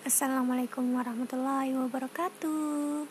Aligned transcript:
Assalamualaikum 0.00 0.96
warahmatullahi 0.96 1.76
wabarakatuh. 1.76 3.04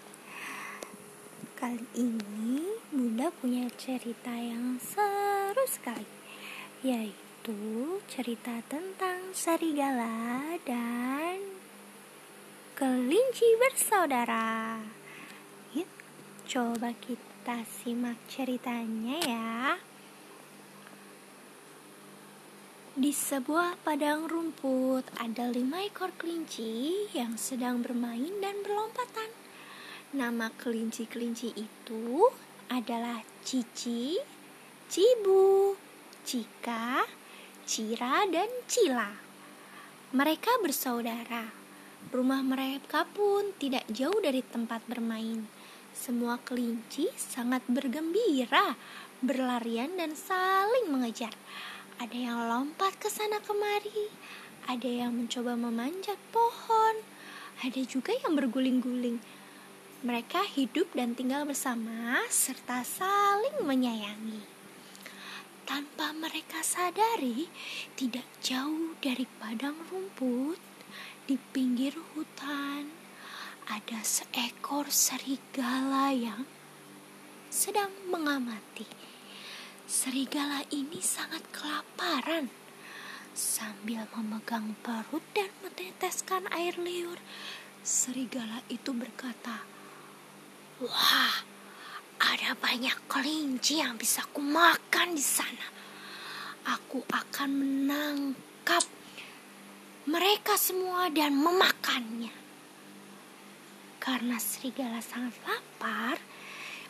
Kali 1.54 1.86
ini 1.94 2.66
Bunda 2.90 3.30
punya 3.30 3.70
cerita 3.78 4.34
yang 4.34 4.82
seru 4.82 5.70
sekali 5.70 6.10
Yaitu 6.82 8.02
cerita 8.10 8.66
tentang 8.66 9.22
serigala 9.38 10.58
dan 10.66 11.62
kelinci 12.74 13.46
bersaudara. 13.62 14.82
Yuk 15.78 15.94
coba 16.50 16.90
kita 16.98 17.70
simak 17.70 18.18
ceritanya 18.26 19.18
ya 19.30 19.78
Di 23.00 23.16
sebuah 23.16 23.80
padang 23.80 24.28
rumput 24.28 25.08
ada 25.24 25.48
lima 25.48 25.80
ekor 25.88 26.12
kelinci 26.20 27.08
yang 27.16 27.40
sedang 27.40 27.80
bermain 27.80 28.44
dan 28.44 28.60
berlompatan. 28.60 29.32
Nama 30.12 30.52
kelinci-kelinci 30.60 31.56
itu 31.56 32.28
adalah 32.68 33.24
Cici, 33.48 34.20
Cibu, 34.92 35.80
Cika, 36.28 37.08
Cira, 37.64 38.28
dan 38.28 38.52
Cila. 38.68 39.16
Mereka 40.12 40.60
bersaudara. 40.60 41.48
Rumah 42.12 42.44
mereka 42.44 43.08
pun 43.08 43.56
tidak 43.64 43.88
jauh 43.96 44.20
dari 44.20 44.44
tempat 44.44 44.84
bermain. 44.92 45.48
Semua 45.96 46.36
kelinci 46.44 47.08
sangat 47.16 47.64
bergembira, 47.72 48.76
berlarian 49.24 49.96
dan 49.96 50.20
saling 50.20 50.92
mengejar. 50.92 51.32
Ada 52.00 52.16
yang 52.16 52.40
lompat 52.48 52.96
ke 52.96 53.12
sana 53.12 53.44
kemari, 53.44 54.08
ada 54.72 54.88
yang 54.88 55.20
mencoba 55.20 55.60
memanjat 55.60 56.16
pohon, 56.32 56.96
ada 57.60 57.82
juga 57.84 58.16
yang 58.24 58.40
berguling-guling. 58.40 59.20
Mereka 60.08 60.48
hidup 60.56 60.96
dan 60.96 61.12
tinggal 61.12 61.44
bersama 61.44 62.24
serta 62.32 62.88
saling 62.88 63.68
menyayangi. 63.68 64.48
Tanpa 65.68 66.16
mereka 66.16 66.64
sadari, 66.64 67.52
tidak 68.00 68.24
jauh 68.40 68.96
dari 69.04 69.28
padang 69.36 69.76
rumput 69.92 70.64
di 71.28 71.36
pinggir 71.52 72.00
hutan 72.16 72.88
ada 73.70 74.00
seekor 74.02 74.88
serigala 74.88 76.16
yang 76.16 76.48
sedang 77.52 77.92
mengamati. 78.10 78.88
Serigala 79.90 80.62
ini 80.70 81.02
sangat 81.02 81.42
kelaparan. 81.50 82.46
Sambil 83.34 84.06
memegang 84.14 84.78
perut 84.86 85.26
dan 85.34 85.50
meneteskan 85.66 86.46
air 86.54 86.78
liur, 86.78 87.18
serigala 87.82 88.62
itu 88.70 88.94
berkata, 88.94 89.66
"Wah, 90.78 91.42
ada 92.22 92.54
banyak 92.54 92.94
kelinci 93.10 93.82
yang 93.82 93.98
bisa 93.98 94.22
kumakan 94.30 95.18
di 95.18 95.26
sana. 95.26 95.66
Aku 96.70 97.02
akan 97.10 97.50
menangkap 97.50 98.86
mereka 100.06 100.54
semua 100.54 101.10
dan 101.10 101.34
memakannya." 101.34 102.30
Karena 103.98 104.38
serigala 104.38 105.02
sangat 105.02 105.34
lapar, 105.50 106.22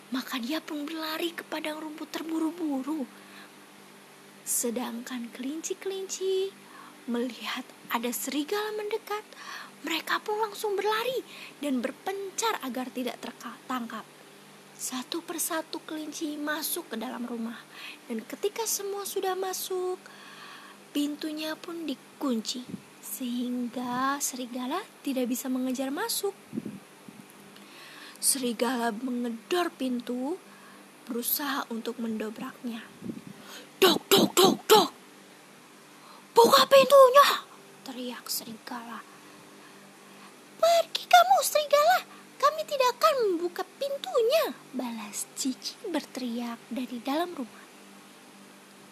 maka 0.10 0.42
dia 0.42 0.58
pun 0.62 0.86
berlari 0.86 1.34
ke 1.34 1.46
padang 1.46 1.78
rumput 1.78 2.10
terburu-buru. 2.10 3.06
Sedangkan 4.46 5.30
kelinci-kelinci 5.34 6.50
melihat 7.10 7.66
ada 7.94 8.10
serigala 8.14 8.74
mendekat, 8.78 9.22
mereka 9.86 10.22
pun 10.22 10.38
langsung 10.42 10.74
berlari 10.78 11.22
dan 11.62 11.82
berpencar 11.82 12.58
agar 12.66 12.90
tidak 12.90 13.22
tertangkap. 13.22 14.06
Satu 14.80 15.20
persatu 15.20 15.84
kelinci 15.84 16.40
masuk 16.40 16.94
ke 16.94 16.96
dalam 16.96 17.28
rumah, 17.28 17.60
dan 18.08 18.24
ketika 18.24 18.64
semua 18.64 19.04
sudah 19.04 19.36
masuk, 19.36 20.00
pintunya 20.96 21.54
pun 21.60 21.84
dikunci 21.84 22.64
sehingga 23.04 24.20
serigala 24.24 24.80
tidak 25.04 25.28
bisa 25.28 25.52
mengejar 25.52 25.92
masuk. 25.92 26.32
Serigala 28.20 28.92
mengedor 28.92 29.72
pintu, 29.72 30.36
berusaha 31.08 31.64
untuk 31.72 31.96
mendobraknya. 32.04 32.84
Dok, 33.80 34.12
dok, 34.12 34.30
dok, 34.36 34.56
dok. 34.68 34.90
Buka 36.36 36.68
pintunya, 36.68 37.48
teriak 37.88 38.28
serigala. 38.28 39.00
Pergi 40.60 41.04
kamu, 41.08 41.38
serigala. 41.42 42.00
Kami 42.40 42.62
tidak 42.68 42.96
akan 43.00 43.16
membuka 43.24 43.64
pintunya, 43.80 44.56
balas 44.72 45.28
Cici 45.36 45.76
berteriak 45.88 46.60
dari 46.72 47.00
dalam 47.04 47.36
rumah. 47.36 47.66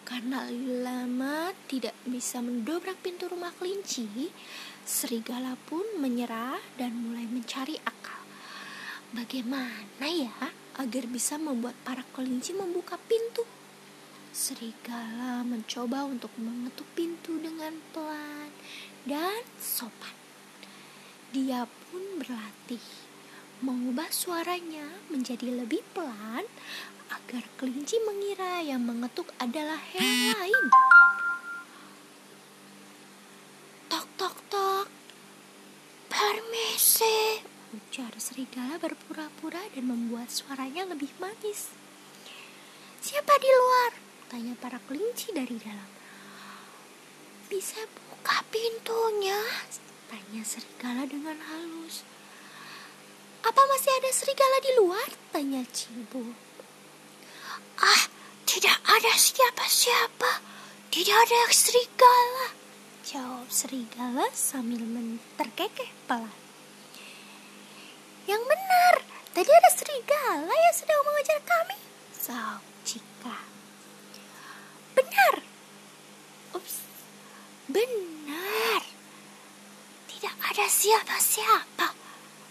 Karena 0.08 0.48
lama 0.84 1.52
tidak 1.68 1.92
bisa 2.08 2.40
mendobrak 2.40 2.96
pintu 3.04 3.28
rumah 3.28 3.52
kelinci, 3.56 4.32
serigala 4.88 5.52
pun 5.68 5.84
menyerah 6.00 6.56
dan 6.80 6.96
mulai 6.96 7.28
mencari 7.28 7.76
akal. 7.84 8.17
Bagaimana 9.08 10.04
ya 10.04 10.52
agar 10.76 11.08
bisa 11.08 11.40
membuat 11.40 11.72
para 11.80 12.04
kelinci 12.12 12.52
membuka 12.52 13.00
pintu? 13.08 13.40
Serigala 14.36 15.40
mencoba 15.48 16.04
untuk 16.04 16.28
mengetuk 16.36 16.84
pintu 16.92 17.40
dengan 17.40 17.72
pelan 17.96 18.52
dan 19.08 19.40
sopan. 19.56 20.12
Dia 21.32 21.64
pun 21.64 22.20
berlatih 22.20 22.84
mengubah 23.64 24.12
suaranya 24.12 24.84
menjadi 25.08 25.56
lebih 25.56 25.80
pelan 25.96 26.44
agar 27.08 27.44
kelinci 27.56 27.96
mengira 28.04 28.60
yang 28.60 28.84
mengetuk 28.84 29.32
adalah 29.40 29.80
hewan 29.96 30.36
lain. 30.36 30.64
Tok 33.88 34.06
tok 34.20 34.36
tok. 34.52 34.86
Permisi, 36.12 37.40
ujar 37.74 38.12
serigala 38.16 38.80
berpura-pura 38.80 39.60
dan 39.76 39.84
membuat 39.84 40.32
suaranya 40.32 40.88
lebih 40.88 41.12
manis. 41.20 41.68
Siapa 43.04 43.36
di 43.36 43.50
luar? 43.52 43.92
Tanya 44.28 44.54
para 44.56 44.80
kelinci 44.88 45.32
dari 45.32 45.56
dalam. 45.60 45.90
Bisa 47.48 47.80
buka 47.84 48.44
pintunya? 48.48 49.40
Tanya 50.08 50.42
serigala 50.44 51.04
dengan 51.04 51.36
halus. 51.36 52.04
Apa 53.44 53.62
masih 53.68 53.92
ada 54.00 54.10
serigala 54.12 54.56
di 54.60 54.72
luar? 54.76 55.08
Tanya 55.32 55.64
Cibu. 55.68 56.24
Ah, 57.80 58.04
tidak 58.44 58.76
ada 58.84 59.12
siapa-siapa. 59.16 60.44
Tidak 60.88 61.16
ada 61.16 61.40
serigala. 61.52 62.46
Jawab 63.04 63.48
serigala 63.48 64.26
sambil 64.36 64.82
terkekeh 65.40 65.88
pelan. 66.04 66.47
Yang 68.28 68.44
benar, 68.44 68.94
tadi 69.32 69.48
ada 69.48 69.70
serigala 69.72 70.52
yang 70.52 70.74
sedang 70.76 71.00
mengejar 71.00 71.40
kami. 71.48 71.80
Sahut 72.12 72.60
Cika. 72.84 73.40
Benar. 74.92 75.34
Ups. 76.52 76.84
Benar. 77.72 78.84
Tidak 80.12 80.34
ada 80.44 80.64
siapa-siapa. 80.68 81.96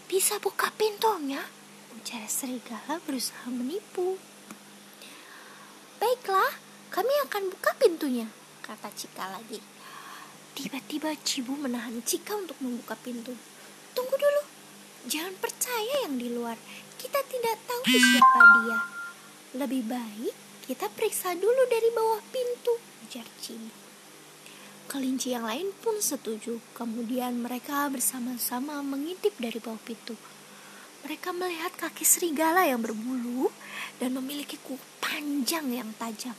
Bisa 0.09 0.41
buka 0.41 0.73
pintunya? 0.73 1.45
Ujar 1.93 2.25
serigala 2.25 2.97
berusaha 3.05 3.45
menipu. 3.53 4.17
Baiklah, 6.01 6.57
kami 6.89 7.13
akan 7.29 7.53
buka 7.53 7.77
pintunya, 7.77 8.25
kata 8.65 8.89
Cika 8.97 9.29
lagi. 9.29 9.61
Tiba-tiba 10.57 11.13
Cibu 11.21 11.53
menahan 11.53 12.01
Cika 12.01 12.33
untuk 12.33 12.57
membuka 12.65 12.97
pintu. 12.97 13.37
Tunggu 13.93 14.17
dulu, 14.17 14.41
Jangan 15.07 15.35
percaya 15.39 16.03
yang 16.03 16.19
di 16.19 16.27
luar. 16.27 16.59
Kita 16.99 17.23
tidak 17.31 17.55
tahu 17.63 17.81
siapa 17.87 18.41
dia. 18.59 18.79
Lebih 19.55 19.83
baik 19.87 20.35
kita 20.67 20.91
periksa 20.91 21.31
dulu 21.31 21.63
dari 21.71 21.87
bawah 21.95 22.19
pintu, 22.27 22.75
ujar 23.07 23.23
Cini. 23.39 23.71
Kelinci 24.91 25.31
yang 25.31 25.47
lain 25.47 25.71
pun 25.79 26.03
setuju. 26.03 26.59
Kemudian 26.75 27.39
mereka 27.39 27.87
bersama-sama 27.87 28.83
mengintip 28.83 29.31
dari 29.39 29.63
bawah 29.63 29.79
pintu. 29.79 30.19
Mereka 31.07 31.31
melihat 31.31 31.71
kaki 31.71 32.03
serigala 32.03 32.67
yang 32.67 32.83
berbulu 32.83 33.47
dan 33.95 34.11
memiliki 34.19 34.59
kuku 34.59 34.75
panjang 34.99 35.71
yang 35.71 35.95
tajam. 35.95 36.35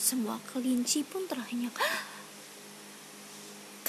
Semua 0.00 0.40
kelinci 0.48 1.04
pun 1.04 1.28
terhenyak. 1.28 1.76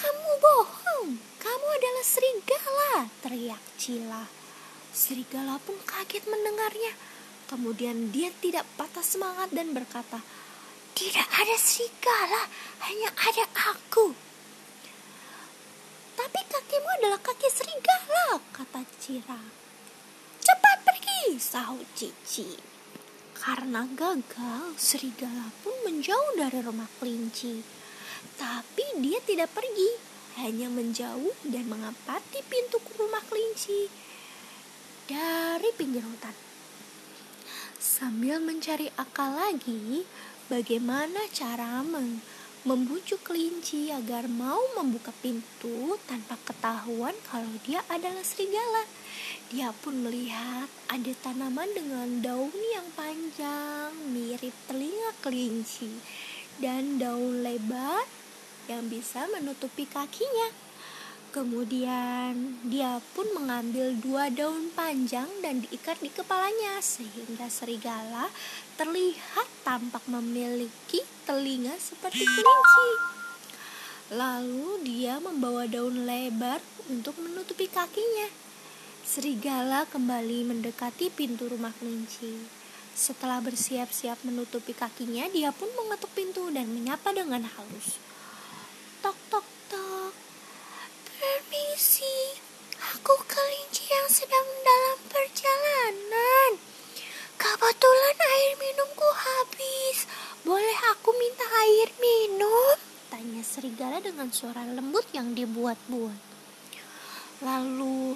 Kamu 0.03 0.31
bohong, 0.43 1.15
kamu 1.39 1.67
adalah 1.79 1.92
serigala, 2.03 3.07
teriak 3.23 3.63
Cila. 3.79 4.27
Serigala 4.91 5.55
pun 5.63 5.79
kaget 5.87 6.27
mendengarnya. 6.27 6.93
Kemudian 7.47 8.11
dia 8.11 8.29
tidak 8.43 8.67
patah 8.75 9.01
semangat 9.01 9.49
dan 9.55 9.71
berkata, 9.71 10.19
Tidak 10.93 11.27
ada 11.33 11.55
serigala, 11.57 12.45
hanya 12.85 13.09
ada 13.17 13.45
aku. 13.73 14.13
Tapi 16.13 16.39
kakimu 16.45 16.89
adalah 17.01 17.19
kaki 17.23 17.49
serigala, 17.49 18.37
kata 18.53 18.85
Cira. 19.01 19.41
Cepat 20.37 20.77
pergi, 20.85 21.41
sahut 21.41 21.87
Cici. 21.97 22.53
Karena 23.33 23.81
gagal, 23.97 24.77
serigala 24.77 25.49
pun 25.65 25.73
menjauh 25.81 26.37
dari 26.37 26.61
rumah 26.61 26.87
kelinci. 27.01 27.65
Tapi 28.37 29.01
dia 29.01 29.19
tidak 29.25 29.49
pergi, 29.51 30.12
hanya 30.41 30.71
menjauh 30.71 31.35
dan 31.45 31.69
mengapati 31.69 32.41
pintu 32.49 32.81
rumah 32.97 33.21
kelinci 33.29 33.91
dari 35.05 35.69
pinggir 35.75 36.01
hutan. 36.01 36.33
Sambil 37.77 38.39
mencari 38.39 38.87
akal 38.95 39.35
lagi, 39.35 40.07
bagaimana 40.47 41.27
cara 41.35 41.83
membujuk 42.63 43.19
kelinci 43.27 43.91
agar 43.91 44.31
mau 44.31 44.59
membuka 44.79 45.11
pintu 45.19 45.99
tanpa 46.07 46.39
ketahuan 46.47 47.13
kalau 47.27 47.51
dia 47.67 47.83
adalah 47.91 48.23
serigala. 48.23 48.87
Dia 49.51 49.75
pun 49.83 50.07
melihat 50.07 50.71
ada 50.87 51.13
tanaman 51.21 51.69
dengan 51.75 52.23
daun 52.23 52.55
yang 52.73 52.87
panjang 52.95 53.91
mirip 54.15 54.55
telinga 54.71 55.11
kelinci 55.19 55.91
dan 56.63 56.97
daun 56.97 57.43
lebar 57.43 58.22
yang 58.67 58.87
bisa 58.87 59.27
menutupi 59.31 59.87
kakinya. 59.87 60.53
Kemudian 61.33 62.61
dia 62.69 63.01
pun 63.17 63.25
mengambil 63.33 63.89
dua 63.97 64.29
daun 64.29 64.69
panjang 64.77 65.25
dan 65.41 65.65
diikat 65.65 65.97
di 65.97 66.13
kepalanya 66.13 66.77
sehingga 66.77 67.49
serigala 67.49 68.29
terlihat 68.77 69.49
tampak 69.65 70.05
memiliki 70.05 71.01
telinga 71.25 71.73
seperti 71.81 72.21
kelinci. 72.21 72.89
Lalu 74.13 74.85
dia 74.85 75.17
membawa 75.17 75.65
daun 75.65 76.05
lebar 76.05 76.61
untuk 76.85 77.17
menutupi 77.17 77.65
kakinya. 77.65 78.29
Serigala 79.01 79.89
kembali 79.89 80.53
mendekati 80.53 81.09
pintu 81.09 81.49
rumah 81.49 81.73
kelinci. 81.81 82.45
Setelah 82.93 83.41
bersiap-siap 83.41 84.21
menutupi 84.21 84.77
kakinya, 84.77 85.25
dia 85.33 85.49
pun 85.49 85.65
mengetuk 85.73 86.13
pintu 86.13 86.45
dan 86.53 86.69
menyapa 86.69 87.09
dengan 87.09 87.41
halus. 87.41 88.12
Tok 89.03 89.19
tok 89.27 89.43
tok. 89.67 90.15
Permisi, 91.19 92.39
aku 92.79 93.11
kelinci 93.27 93.83
yang 93.91 94.07
sedang 94.07 94.47
dalam 94.63 94.99
perjalanan. 95.11 96.55
Kebetulan 97.35 98.15
air 98.15 98.55
minumku 98.63 99.03
habis. 99.03 100.07
Boleh 100.47 100.77
aku 100.95 101.11
minta 101.19 101.43
air 101.43 101.91
minum? 101.99 102.79
Tanya 103.11 103.43
serigala 103.43 103.99
dengan 103.99 104.31
suara 104.31 104.63
lembut 104.63 105.03
yang 105.11 105.35
dibuat-buat. 105.35 106.19
Lalu 107.43 108.15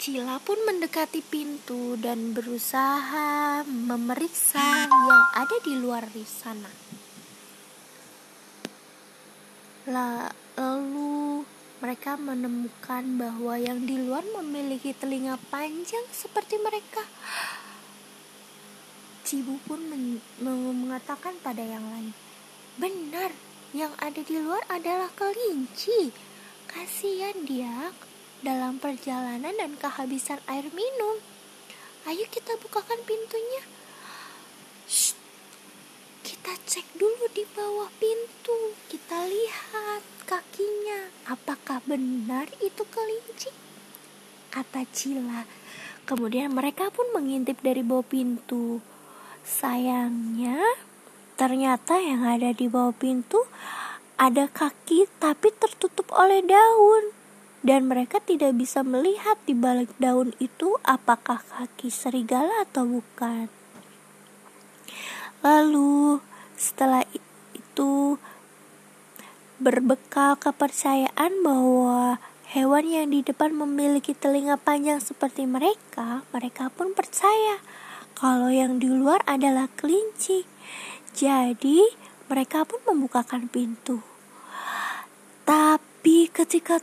Cila 0.00 0.40
pun 0.40 0.56
mendekati 0.64 1.20
pintu 1.20 2.00
dan 2.00 2.32
berusaha 2.32 3.60
memeriksa 3.68 4.88
yang 4.88 5.24
ada 5.36 5.60
di 5.60 5.76
luar 5.76 6.08
sana. 6.24 6.72
Lalu 9.82 11.42
mereka 11.82 12.14
menemukan 12.14 13.02
bahwa 13.18 13.58
yang 13.58 13.82
di 13.82 13.98
luar 13.98 14.22
memiliki 14.38 14.94
telinga 14.94 15.34
panjang 15.50 16.06
seperti 16.14 16.54
mereka. 16.62 17.02
Cibu 19.26 19.58
pun 19.66 19.82
men 19.90 20.22
mengatakan 20.46 21.34
pada 21.42 21.66
yang 21.66 21.82
lain, 21.82 22.14
"Benar, 22.78 23.34
yang 23.74 23.90
ada 23.98 24.22
di 24.22 24.38
luar 24.38 24.62
adalah 24.70 25.10
kelinci. 25.18 26.14
Kasihan 26.70 27.42
dia 27.42 27.90
dalam 28.46 28.78
perjalanan 28.78 29.50
dan 29.58 29.74
kehabisan 29.74 30.38
air 30.46 30.70
minum. 30.70 31.18
Ayo 32.06 32.30
kita 32.30 32.54
bukakan 32.62 33.02
pintunya." 33.02 33.66
Shh, 34.86 35.18
kita 36.42 36.58
cek 36.58 36.98
dulu 36.98 37.30
di 37.38 37.46
bawah 37.54 37.86
pintu. 38.02 38.74
Kita 38.90 39.30
lihat 39.30 40.02
kakinya. 40.26 41.06
Apakah 41.30 41.78
benar 41.86 42.50
itu 42.58 42.82
kelinci? 42.82 43.54
Kata 44.50 44.82
Cila. 44.90 45.46
Kemudian 46.02 46.50
mereka 46.50 46.90
pun 46.90 47.06
mengintip 47.14 47.62
dari 47.62 47.86
bawah 47.86 48.02
pintu. 48.02 48.82
Sayangnya, 49.46 50.58
ternyata 51.38 52.02
yang 52.02 52.26
ada 52.26 52.50
di 52.50 52.66
bawah 52.66 52.90
pintu 52.90 53.38
ada 54.18 54.50
kaki 54.50 55.06
tapi 55.22 55.54
tertutup 55.54 56.10
oleh 56.10 56.42
daun. 56.42 57.14
Dan 57.62 57.86
mereka 57.86 58.18
tidak 58.18 58.58
bisa 58.58 58.82
melihat 58.82 59.38
di 59.46 59.54
balik 59.54 59.94
daun 60.02 60.34
itu 60.42 60.74
apakah 60.82 61.38
kaki 61.54 61.86
serigala 61.86 62.66
atau 62.66 62.98
bukan. 62.98 63.46
Lalu 65.46 66.31
setelah 66.62 67.02
itu 67.58 68.22
berbekal 69.58 70.38
kepercayaan 70.38 71.42
bahwa 71.42 72.22
hewan 72.54 72.86
yang 72.86 73.10
di 73.10 73.26
depan 73.26 73.50
memiliki 73.50 74.14
telinga 74.14 74.54
panjang 74.62 75.02
seperti 75.02 75.42
mereka, 75.50 76.22
mereka 76.30 76.70
pun 76.70 76.94
percaya 76.94 77.58
kalau 78.14 78.46
yang 78.46 78.78
di 78.78 78.86
luar 78.86 79.26
adalah 79.26 79.66
kelinci. 79.74 80.46
Jadi, 81.10 81.82
mereka 82.30 82.62
pun 82.62 82.78
membukakan 82.86 83.50
pintu. 83.50 83.98
Tapi 85.42 86.30
ketika 86.30 86.78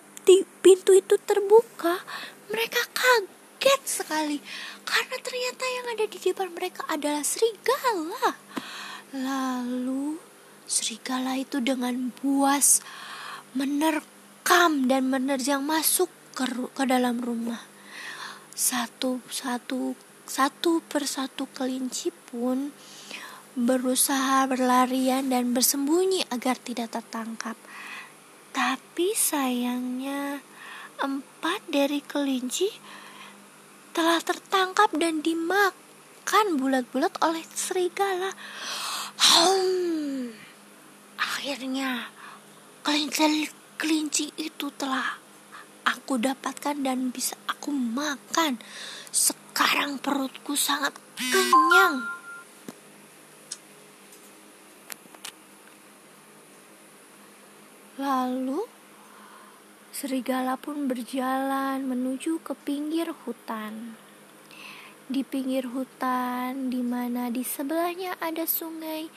pintu 0.60 0.92
itu 0.92 1.16
terbuka, 1.24 2.04
mereka 2.52 2.84
kaget 2.92 3.82
sekali 3.88 4.44
karena 4.90 5.16
ternyata 5.22 5.64
yang 5.70 5.86
ada 5.94 6.06
di 6.10 6.18
depan 6.18 6.50
mereka 6.50 6.82
adalah 6.90 7.22
serigala. 7.22 8.36
Lalu 9.10 10.22
serigala 10.70 11.34
itu 11.34 11.58
dengan 11.58 12.14
buas 12.22 12.86
menerkam 13.58 14.86
dan 14.86 15.10
menerjang 15.10 15.66
masuk 15.66 16.14
ke, 16.38 16.46
ke 16.78 16.84
dalam 16.86 17.18
rumah. 17.18 17.66
Satu 18.54 19.18
satu 19.34 19.98
satu 20.30 20.86
persatu 20.86 21.50
kelinci 21.58 22.14
pun 22.30 22.70
berusaha 23.58 24.46
berlarian 24.46 25.26
dan 25.26 25.58
bersembunyi 25.58 26.30
agar 26.30 26.62
tidak 26.62 26.94
tertangkap. 26.94 27.58
Tapi 28.54 29.18
sayangnya 29.18 30.46
empat 31.02 31.66
dari 31.66 32.06
kelinci 32.06 32.70
telah 33.89 34.22
tertangkap 34.22 34.94
dan 34.94 35.25
dimakan 35.25 36.62
bulat-bulat 36.62 37.18
oleh 37.25 37.42
serigala. 37.58 38.38
Hmm. 39.20 40.32
Akhirnya 41.20 42.08
kelinci, 42.80 43.52
kelinci 43.76 44.26
itu 44.40 44.72
telah 44.80 45.20
aku 45.84 46.16
dapatkan 46.16 46.80
dan 46.80 47.12
bisa 47.12 47.36
aku 47.52 47.76
makan. 47.76 48.56
Sekarang 49.12 50.00
perutku 50.00 50.56
sangat 50.56 50.96
kenyang. 51.20 52.08
Lalu 58.00 58.64
serigala 59.92 60.56
pun 60.56 60.88
berjalan 60.88 61.84
menuju 61.84 62.40
ke 62.40 62.56
pinggir 62.56 63.12
hutan 63.28 64.00
di 65.10 65.25
pinggir 65.25 65.66
hutan 65.74 66.70
di 66.70 66.86
mana 66.86 67.34
di 67.34 67.42
sebelahnya 67.42 68.22
ada 68.22 68.46
sungai 68.46 69.10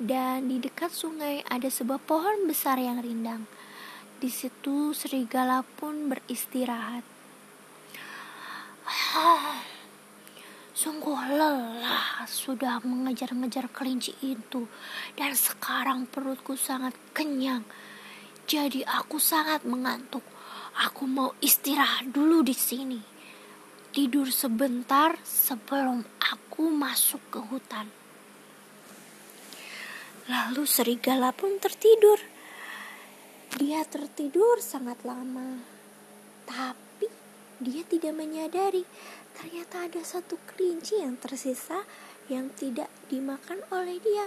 dan 0.00 0.48
di 0.48 0.56
dekat 0.56 0.88
sungai 0.88 1.44
ada 1.44 1.68
sebuah 1.68 2.00
pohon 2.00 2.48
besar 2.48 2.80
yang 2.80 3.04
rindang. 3.04 3.44
Di 4.16 4.32
situ 4.32 4.96
serigala 4.96 5.60
pun 5.60 6.08
beristirahat. 6.08 7.04
Sungguh 10.80 11.20
lelah 11.36 12.24
sudah 12.24 12.80
mengejar-ngejar 12.80 13.68
kelinci 13.68 14.16
itu 14.24 14.64
dan 15.12 15.36
sekarang 15.36 16.08
perutku 16.08 16.56
sangat 16.56 16.96
kenyang. 17.12 17.68
Jadi 18.48 18.80
aku 18.80 19.20
sangat 19.20 19.68
mengantuk. 19.68 20.24
Aku 20.88 21.04
mau 21.04 21.36
istirahat 21.44 22.08
dulu 22.10 22.40
di 22.40 22.56
sini 22.56 23.13
tidur 23.94 24.26
sebentar 24.34 25.14
sebelum 25.22 26.02
aku 26.18 26.66
masuk 26.66 27.22
ke 27.30 27.38
hutan. 27.38 27.86
Lalu 30.26 30.66
serigala 30.66 31.30
pun 31.30 31.62
tertidur. 31.62 32.18
Dia 33.54 33.86
tertidur 33.86 34.58
sangat 34.58 34.98
lama, 35.06 35.62
tapi 36.42 37.06
dia 37.62 37.86
tidak 37.86 38.18
menyadari 38.18 38.82
ternyata 39.38 39.86
ada 39.86 40.02
satu 40.02 40.42
kelinci 40.42 40.98
yang 40.98 41.14
tersisa 41.14 41.86
yang 42.26 42.50
tidak 42.58 42.90
dimakan 43.06 43.62
oleh 43.70 44.02
dia 44.02 44.26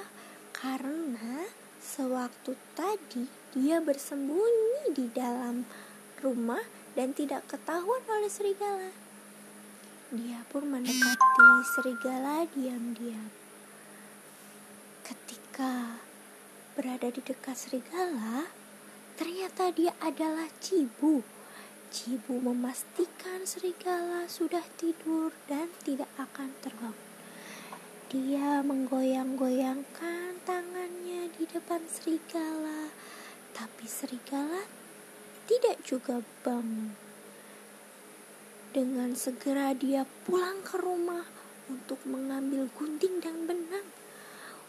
karena 0.56 1.44
sewaktu 1.84 2.56
tadi 2.72 3.28
dia 3.52 3.84
bersembunyi 3.84 4.96
di 4.96 5.12
dalam 5.12 5.68
rumah 6.24 6.64
dan 6.96 7.12
tidak 7.12 7.44
ketahuan 7.52 8.04
oleh 8.08 8.32
serigala. 8.32 9.07
Dia 10.08 10.40
pun 10.48 10.64
mendekati 10.72 11.52
serigala 11.76 12.48
diam-diam. 12.56 13.28
Ketika 15.04 16.00
berada 16.80 17.12
di 17.12 17.20
dekat 17.20 17.60
serigala, 17.60 18.48
ternyata 19.20 19.68
dia 19.76 19.92
adalah 20.00 20.48
Cibu. 20.64 21.28
Cibu 21.92 22.40
memastikan 22.40 23.44
serigala 23.44 24.32
sudah 24.32 24.64
tidur 24.80 25.36
dan 25.52 25.68
tidak 25.84 26.08
akan 26.16 26.56
terbangun. 26.64 27.12
Dia 28.08 28.64
menggoyang-goyangkan 28.64 30.40
tangannya 30.48 31.36
di 31.36 31.44
depan 31.52 31.84
serigala, 31.84 32.96
tapi 33.52 33.84
serigala 33.84 34.72
tidak 35.52 35.84
juga 35.84 36.24
bangun. 36.48 37.07
Dengan 38.76 39.16
segera 39.16 39.72
dia 39.72 40.04
pulang 40.28 40.60
ke 40.60 40.76
rumah 40.76 41.24
untuk 41.72 42.04
mengambil 42.04 42.68
gunting 42.76 43.24
dan 43.24 43.48
benang. 43.48 43.88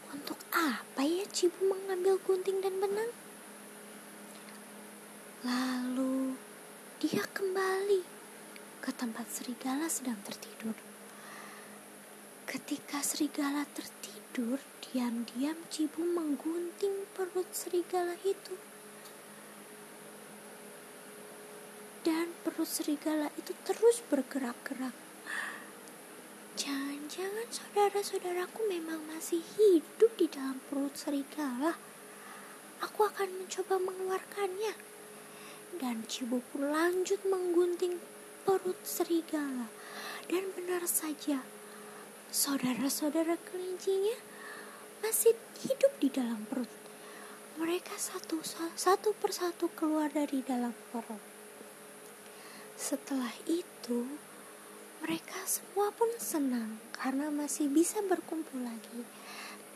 Untuk 0.09 0.39
apa 0.55 1.03
ya 1.03 1.27
Cibu 1.27 1.67
mengambil 1.67 2.15
gunting 2.23 2.63
dan 2.63 2.79
benang? 2.79 3.11
Lalu 5.43 6.39
dia 7.03 7.23
kembali 7.31 8.01
ke 8.79 8.91
tempat 8.95 9.27
serigala 9.31 9.91
sedang 9.91 10.19
tertidur. 10.23 10.75
Ketika 12.47 13.03
serigala 13.03 13.67
tertidur, 13.71 14.57
diam-diam 14.83 15.59
Cibu 15.69 16.01
menggunting 16.01 17.05
perut 17.13 17.47
serigala 17.51 18.15
itu. 18.23 18.68
Dan 22.03 22.31
perut 22.43 22.67
serigala 22.67 23.29
itu 23.35 23.51
terus 23.67 23.99
bergerak-gerak. 24.07 24.95
Jangan-jangan 26.59 27.47
saudara-saudaraku 27.51 28.67
memang 28.67 29.03
masih 29.07 29.39
hidup 29.55 30.11
di 30.19 30.27
dalam 30.27 30.59
perut 30.67 30.95
serigala. 30.95 31.75
Aku 32.83 33.07
akan 33.07 33.43
mencoba 33.43 33.79
mengeluarkannya. 33.79 34.75
Dan 35.79 36.03
Cibu 36.07 36.43
pun 36.51 36.71
lanjut 36.71 37.23
menggunting 37.27 37.99
perut 38.43 38.79
serigala. 38.83 39.71
Dan 40.27 40.51
benar 40.55 40.83
saja, 40.85 41.43
Saudara-saudara 42.29 43.41
kelincinya 43.41 44.13
masih 45.01 45.33
hidup 45.65 45.89
di 45.97 46.13
dalam 46.13 46.45
perut. 46.45 46.69
Mereka 47.57 47.97
satu, 47.97 48.45
satu 48.77 49.17
persatu 49.17 49.65
keluar 49.73 50.13
dari 50.13 50.45
dalam 50.45 50.77
perut. 50.93 51.38
Setelah 52.79 53.35
itu, 53.43 54.07
mereka 55.03 55.43
semua 55.43 55.91
pun 55.91 56.07
senang 56.15 56.79
karena 56.95 57.27
masih 57.27 57.67
bisa 57.67 57.99
berkumpul 57.99 58.63
lagi. 58.63 59.03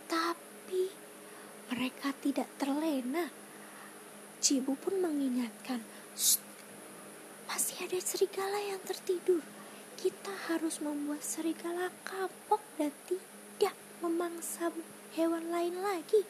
Tapi 0.08 0.88
mereka 1.68 2.16
tidak 2.24 2.48
terlena. 2.56 3.28
Cibu 4.40 4.80
pun 4.80 5.04
mengingatkan, 5.04 5.84
masih 7.52 7.76
ada 7.84 8.00
serigala 8.00 8.60
yang 8.64 8.80
tertidur 8.88 9.44
kita 10.04 10.36
harus 10.52 10.84
membuat 10.84 11.24
serigala 11.24 11.88
kapok 12.04 12.60
dan 12.76 12.92
tidak 13.08 13.72
memangsa 14.04 14.68
hewan 15.16 15.48
lain 15.48 15.80
lagi. 15.80 16.28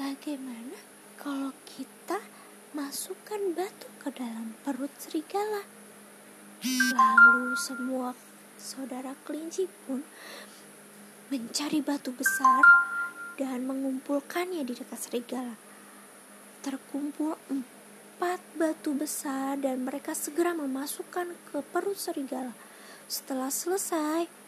Bagaimana 0.00 0.72
kalau 1.20 1.52
kita 1.68 2.16
masukkan 2.72 3.52
batu 3.52 3.89
ke 4.00 4.08
dalam 4.16 4.56
perut 4.64 4.88
serigala? 4.96 5.68
Lalu 6.96 7.52
semua 7.60 8.16
saudara 8.56 9.12
kelinci 9.28 9.68
pun 9.84 10.00
mencari 11.28 11.84
batu 11.84 12.16
besar 12.16 12.64
dan 13.36 13.68
mengumpulkannya 13.68 14.64
di 14.64 14.72
dekat 14.72 14.96
serigala. 14.96 15.60
Terkumpul 16.64 17.36
empat 17.52 18.40
batu 18.56 18.96
besar 18.96 19.60
dan 19.60 19.84
mereka 19.84 20.16
segera 20.16 20.56
memasukkan 20.56 21.36
ke 21.52 21.60
perut 21.60 21.96
serigala. 21.96 22.56
Setelah 23.04 23.52
selesai, 23.52 24.40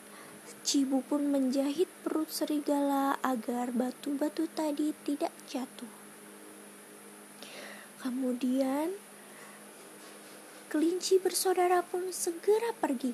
Cibu 0.62 1.02
pun 1.06 1.30
menjahit 1.30 1.86
perut 2.02 2.30
serigala 2.30 3.18
agar 3.22 3.70
batu-batu 3.70 4.50
tadi 4.50 4.90
tidak 5.06 5.30
jatuh. 5.46 5.90
Kemudian, 8.02 8.94
kelinci 10.72 11.20
bersaudara 11.20 11.84
pun 11.84 12.08
segera 12.16 12.72
pergi 12.72 13.12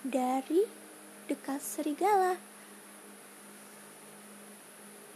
dari 0.00 0.64
dekat 1.28 1.60
serigala. 1.60 2.40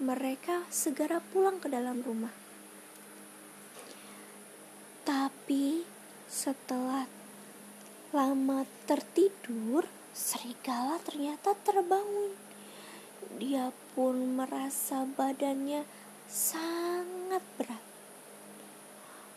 Mereka 0.04 0.68
segera 0.68 1.24
pulang 1.32 1.56
ke 1.56 1.72
dalam 1.72 2.04
rumah. 2.04 2.36
Tapi 5.08 5.88
setelah 6.28 7.08
lama 8.12 8.68
tertidur, 8.84 9.88
serigala 10.12 11.00
ternyata 11.00 11.56
terbangun. 11.64 12.36
Dia 13.40 13.72
pun 13.96 14.36
merasa 14.36 15.08
badannya 15.08 15.88
sangat 16.28 17.40
berat. 17.56 17.89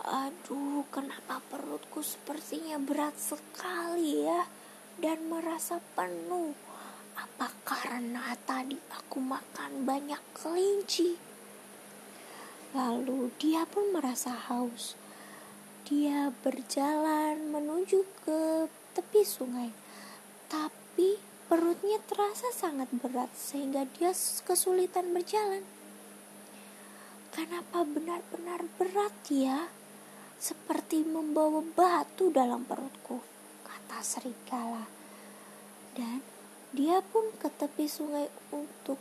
Aduh, 0.03 0.83
kenapa 0.91 1.39
perutku 1.47 2.03
sepertinya 2.03 2.75
berat 2.75 3.15
sekali 3.15 4.27
ya 4.27 4.43
dan 4.99 5.31
merasa 5.31 5.79
penuh. 5.95 6.51
Apa 7.15 7.47
karena 7.63 8.35
tadi 8.43 8.75
aku 8.91 9.23
makan 9.23 9.87
banyak 9.87 10.19
kelinci? 10.35 11.15
Lalu 12.75 13.31
dia 13.39 13.63
pun 13.63 13.95
merasa 13.95 14.35
haus 14.35 14.99
dia 15.83 16.31
berjalan 16.39 17.51
menuju 17.51 18.07
ke 18.23 18.71
tepi 18.95 19.27
sungai, 19.27 19.67
tapi 20.47 21.19
perutnya 21.51 21.99
terasa 22.07 22.55
sangat 22.55 22.87
berat 23.03 23.27
sehingga 23.35 23.83
dia 23.99 24.15
kesulitan 24.47 25.11
berjalan. 25.11 25.67
Kenapa 27.35 27.83
benar-benar 27.83 28.63
berat 28.79 29.11
ya? 29.27 29.67
Seperti 30.43 31.07
membawa 31.07 31.63
batu 31.63 32.27
dalam 32.27 32.67
perutku, 32.67 33.23
kata 33.63 34.03
serigala. 34.03 34.91
Dan 35.95 36.19
dia 36.75 36.99
pun 36.99 37.31
ke 37.39 37.47
tepi 37.47 37.87
sungai 37.87 38.27
untuk 38.51 38.99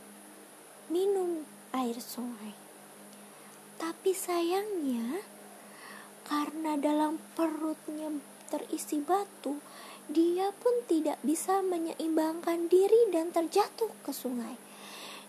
minum 0.87 1.43
air 1.75 1.99
sungai. 1.99 2.55
Tapi 3.75 4.15
sayangnya, 4.15 5.19
karena 6.23 6.79
dalam 6.79 7.19
perutnya 7.35 8.07
terisi 8.47 9.03
batu, 9.03 9.59
dia 10.07 10.47
pun 10.63 10.87
tidak 10.87 11.19
bisa 11.27 11.59
menyeimbangkan 11.59 12.71
diri 12.71 13.11
dan 13.11 13.35
terjatuh 13.35 13.91
ke 13.99 14.15
sungai. 14.15 14.55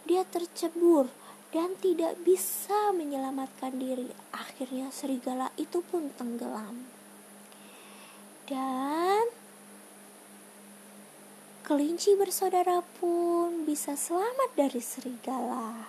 Dia 0.06 0.22
tercebur 0.22 1.10
dan 1.54 1.78
tidak 1.78 2.18
bisa 2.26 2.90
menyelamatkan 2.90 3.78
diri. 3.78 4.10
Akhirnya 4.34 4.90
serigala 4.90 5.54
itu 5.54 5.86
pun 5.86 6.10
tenggelam. 6.18 6.82
Dan 8.50 9.30
kelinci 11.62 12.18
bersaudara 12.18 12.82
pun 12.98 13.62
bisa 13.62 13.94
selamat 13.94 14.50
dari 14.58 14.82
serigala. 14.82 15.86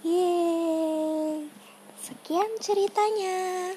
Yeay, 0.00 1.52
sekian 2.00 2.56
ceritanya. 2.56 3.76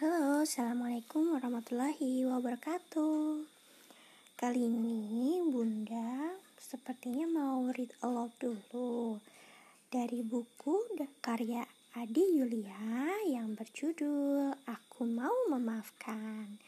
Halo, 0.00 0.48
Assalamualaikum 0.48 1.36
warahmatullahi 1.36 2.24
wabarakatuh 2.24 3.44
Kali 4.40 4.64
ini 4.64 5.44
Bunda 5.44 6.40
sepertinya 6.70 7.26
mau 7.26 7.66
read 7.74 7.90
aloud 7.98 8.30
dulu. 8.38 9.18
Dari 9.90 10.22
buku 10.22 10.94
karya 11.18 11.66
Adi 11.98 12.38
Yulia 12.38 13.10
yang 13.26 13.58
berjudul 13.58 14.54
Aku 14.70 15.02
Mau 15.02 15.34
Memaafkan. 15.50 16.62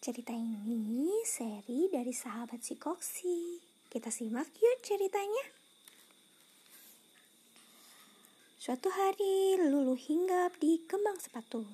Cerita 0.00 0.32
ini 0.32 1.20
seri 1.28 1.92
dari 1.92 2.16
sahabat 2.16 2.64
si 2.64 2.80
Koksi 2.80 3.60
Kita 3.92 4.08
simak 4.08 4.48
yuk 4.56 4.80
ceritanya. 4.80 5.44
Suatu 8.56 8.88
hari 8.88 9.60
Lulu 9.60 10.00
hinggap 10.00 10.56
di 10.56 10.80
kembang 10.88 11.20
sepatu. 11.20 11.68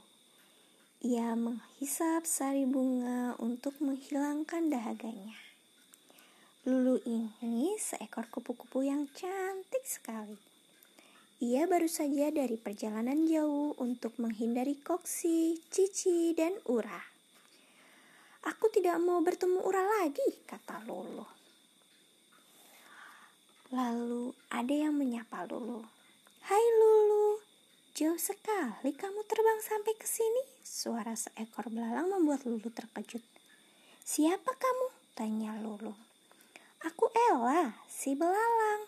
Ia 1.06 1.38
menghisap 1.38 2.26
sari 2.26 2.66
bunga 2.66 3.38
untuk 3.38 3.78
menghilangkan 3.78 4.66
dahaganya. 4.66 5.45
Lulu 6.66 6.98
ini 7.06 7.78
seekor 7.78 8.26
kupu-kupu 8.26 8.82
yang 8.82 9.06
cantik 9.14 9.86
sekali. 9.86 10.34
Ia 11.38 11.62
baru 11.70 11.86
saja 11.86 12.26
dari 12.34 12.58
perjalanan 12.58 13.22
jauh 13.22 13.78
untuk 13.78 14.18
menghindari 14.18 14.74
Koksi, 14.74 15.62
Cici, 15.70 16.34
dan 16.34 16.58
Ura. 16.66 16.98
Aku 18.50 18.66
tidak 18.74 18.98
mau 18.98 19.22
bertemu 19.22 19.62
Ura 19.62 19.78
lagi, 19.78 20.26
kata 20.42 20.82
Lulu. 20.90 21.22
Lalu 23.70 24.34
ada 24.50 24.74
yang 24.74 24.98
menyapa 24.98 25.46
Lulu. 25.46 25.86
Hai 26.50 26.66
Lulu, 26.82 27.46
jauh 27.94 28.18
sekali 28.18 28.90
kamu 28.90 29.22
terbang 29.30 29.62
sampai 29.62 29.94
ke 29.94 30.06
sini. 30.10 30.42
Suara 30.66 31.14
seekor 31.14 31.70
belalang 31.70 32.10
membuat 32.10 32.42
Lulu 32.42 32.74
terkejut. 32.74 33.22
Siapa 34.02 34.50
kamu? 34.50 35.14
Tanya 35.14 35.54
Lulu. 35.62 36.05
Aku 36.84 37.08
Ella, 37.32 37.72
si 37.88 38.12
belalang. 38.12 38.84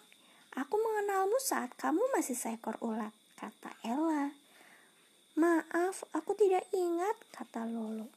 Aku 0.53 0.77
mengenalmu 0.77 1.41
saat 1.41 1.73
kamu 1.81 2.05
masih 2.13 2.37
seekor 2.37 2.77
ulat, 2.85 3.15
kata 3.41 3.73
Ella. 3.81 4.35
Maaf, 5.39 6.05
aku 6.13 6.35
tidak 6.37 6.67
ingat, 6.75 7.17
kata 7.33 7.65
Lolo. 7.65 8.11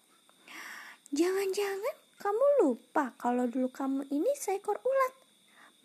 Jangan-jangan 1.16 1.96
kamu 2.20 2.46
lupa 2.66 3.16
kalau 3.16 3.48
dulu 3.48 3.70
kamu 3.72 4.10
ini 4.12 4.32
seekor 4.36 4.76
ulat. 4.82 5.14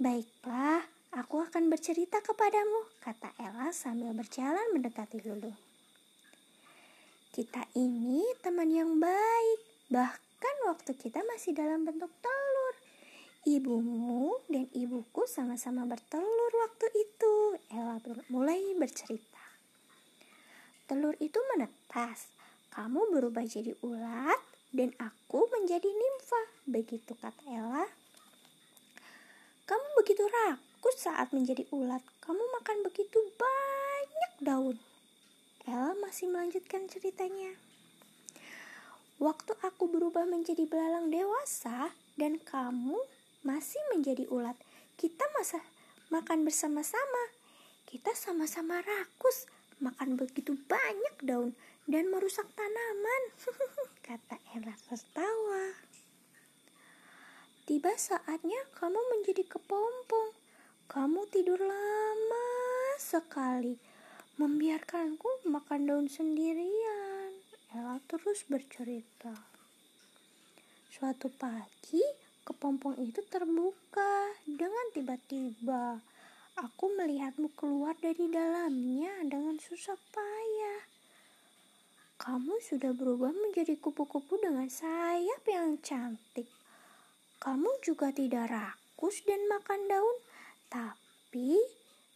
Baiklah, 0.00 0.82
aku 1.14 1.44
akan 1.44 1.70
bercerita 1.70 2.24
kepadamu, 2.24 2.88
kata 3.04 3.30
Ella 3.38 3.70
sambil 3.70 4.16
berjalan 4.16 4.74
mendekati 4.74 5.22
Lulu. 5.22 5.52
Kita 7.36 7.68
ini 7.76 8.24
teman 8.40 8.72
yang 8.72 8.96
baik, 8.96 9.60
bahkan 9.92 10.56
waktu 10.66 10.96
kita 10.96 11.20
masih 11.20 11.52
dalam 11.52 11.84
bentuk 11.84 12.08
telur. 12.24 12.74
Ibumu 13.46 14.42
dan 14.50 14.66
ibuku 14.74 15.22
sama-sama 15.30 15.86
bertelur 15.86 16.52
waktu 16.66 16.86
itu. 16.98 17.34
Ella 17.70 18.02
mulai 18.26 18.74
bercerita. 18.74 19.38
Telur 20.90 21.14
itu 21.22 21.38
menetas. 21.54 22.26
Kamu 22.74 23.14
berubah 23.14 23.46
jadi 23.46 23.70
ulat 23.86 24.42
dan 24.74 24.90
aku 24.98 25.46
menjadi 25.54 25.86
nimfa. 25.86 26.42
Begitu 26.66 27.14
kata 27.14 27.46
Ella. 27.46 27.86
Kamu 29.62 29.86
begitu 30.02 30.26
rakus 30.26 31.06
saat 31.06 31.30
menjadi 31.30 31.70
ulat. 31.70 32.02
Kamu 32.18 32.42
makan 32.58 32.82
begitu 32.82 33.22
banyak 33.38 34.32
daun. 34.42 34.76
Ella 35.70 35.94
masih 36.02 36.34
melanjutkan 36.34 36.90
ceritanya. 36.90 37.54
Waktu 39.22 39.54
aku 39.62 39.86
berubah 39.86 40.26
menjadi 40.26 40.66
belalang 40.66 41.14
dewasa 41.14 41.94
dan 42.18 42.42
kamu 42.42 42.98
masih 43.46 43.78
menjadi 43.94 44.26
ulat. 44.26 44.58
Kita 44.98 45.22
masa 45.38 45.62
makan 46.10 46.42
bersama-sama. 46.42 47.30
Kita 47.86 48.10
sama-sama 48.18 48.82
rakus, 48.82 49.46
makan 49.78 50.18
begitu 50.18 50.58
banyak 50.66 51.14
daun 51.22 51.54
dan 51.86 52.10
merusak 52.10 52.50
tanaman, 52.58 53.22
kata 54.06 54.42
Ella 54.58 54.74
tertawa. 54.90 55.78
Tiba 57.62 57.94
saatnya 57.94 58.58
kamu 58.74 58.98
menjadi 59.14 59.46
kepompong. 59.46 60.34
Kamu 60.86 61.26
tidur 61.30 61.58
lama 61.58 62.50
sekali, 62.98 63.74
membiarkanku 64.38 65.46
makan 65.46 65.86
daun 65.86 66.06
sendirian. 66.10 67.30
Ella 67.74 67.98
terus 68.06 68.46
bercerita. 68.46 69.34
Suatu 70.90 71.26
pagi, 71.34 72.25
kepompong 72.46 72.94
itu 73.02 73.18
terbuka 73.26 74.30
dengan 74.46 74.86
tiba-tiba. 74.94 75.98
Aku 76.56 76.88
melihatmu 76.94 77.52
keluar 77.58 77.98
dari 77.98 78.30
dalamnya 78.30 79.12
dengan 79.26 79.58
susah 79.58 79.98
payah. 80.14 80.82
Kamu 82.16 82.62
sudah 82.64 82.96
berubah 82.96 83.34
menjadi 83.34 83.76
kupu-kupu 83.76 84.40
dengan 84.40 84.70
sayap 84.70 85.42
yang 85.44 85.76
cantik. 85.84 86.49
Kamu 87.36 87.68
juga 87.84 88.08
tidak 88.08 88.49
rakus 88.49 89.21
dan 89.28 89.44
makan 89.52 89.84
daun, 89.84 90.16
tapi 90.73 91.60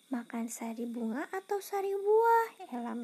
makan 0.09 0.49
sari 0.49 0.89
bunga 0.89 1.29
atau 1.29 1.61
sari 1.61 1.93
buah. 1.93 2.65
Ella 2.73 2.97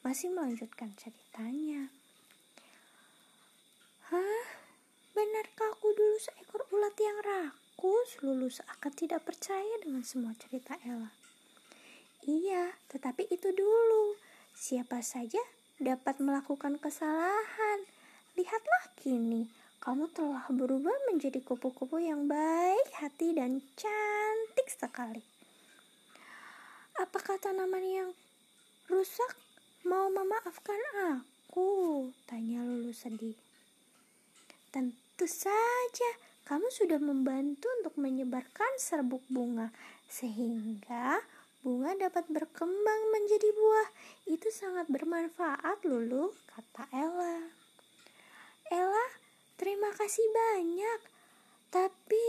masih 0.00 0.32
melanjutkan 0.32 0.96
ceritanya. 0.96 1.92
Hah? 4.08 4.63
Benarkah 5.14 5.70
aku 5.70 5.94
dulu 5.94 6.18
seekor 6.18 6.66
ulat 6.74 6.98
yang 6.98 7.14
rakus? 7.22 8.18
Lulu 8.18 8.50
seakan 8.50 8.90
tidak 8.98 9.22
percaya 9.22 9.78
dengan 9.78 10.02
semua 10.02 10.34
cerita 10.34 10.74
Ella. 10.82 11.14
Iya, 12.26 12.74
tetapi 12.90 13.30
itu 13.30 13.54
dulu. 13.54 14.18
Siapa 14.58 14.98
saja 15.06 15.38
dapat 15.78 16.18
melakukan 16.18 16.82
kesalahan. 16.82 17.78
Lihatlah 18.34 18.90
kini, 18.98 19.46
kamu 19.78 20.10
telah 20.10 20.50
berubah 20.50 20.98
menjadi 21.06 21.38
kupu-kupu 21.46 22.02
yang 22.02 22.26
baik 22.26 22.90
hati 22.98 23.38
dan 23.38 23.62
cantik 23.78 24.66
sekali. 24.66 25.22
Apakah 26.98 27.38
tanaman 27.38 27.86
yang 27.86 28.10
rusak 28.90 29.38
mau 29.86 30.10
memaafkan 30.10 30.82
aku? 31.06 32.10
Tanya 32.26 32.66
Lulu 32.66 32.90
sedih. 32.90 33.38
Tentu 34.74 35.03
Tentu 35.14 35.30
saja, 35.46 36.10
kamu 36.42 36.74
sudah 36.74 36.98
membantu 36.98 37.70
untuk 37.78 38.02
menyebarkan 38.02 38.82
serbuk 38.82 39.22
bunga, 39.30 39.70
sehingga 40.10 41.22
bunga 41.62 41.94
dapat 41.94 42.26
berkembang 42.26 43.14
menjadi 43.14 43.46
buah. 43.54 43.88
Itu 44.26 44.50
sangat 44.50 44.90
bermanfaat, 44.90 45.86
Lulu, 45.86 46.34
kata 46.50 46.90
Ella. 46.90 47.46
Ella, 48.74 49.06
terima 49.54 49.94
kasih 49.94 50.26
banyak. 50.34 50.98
Tapi 51.70 52.26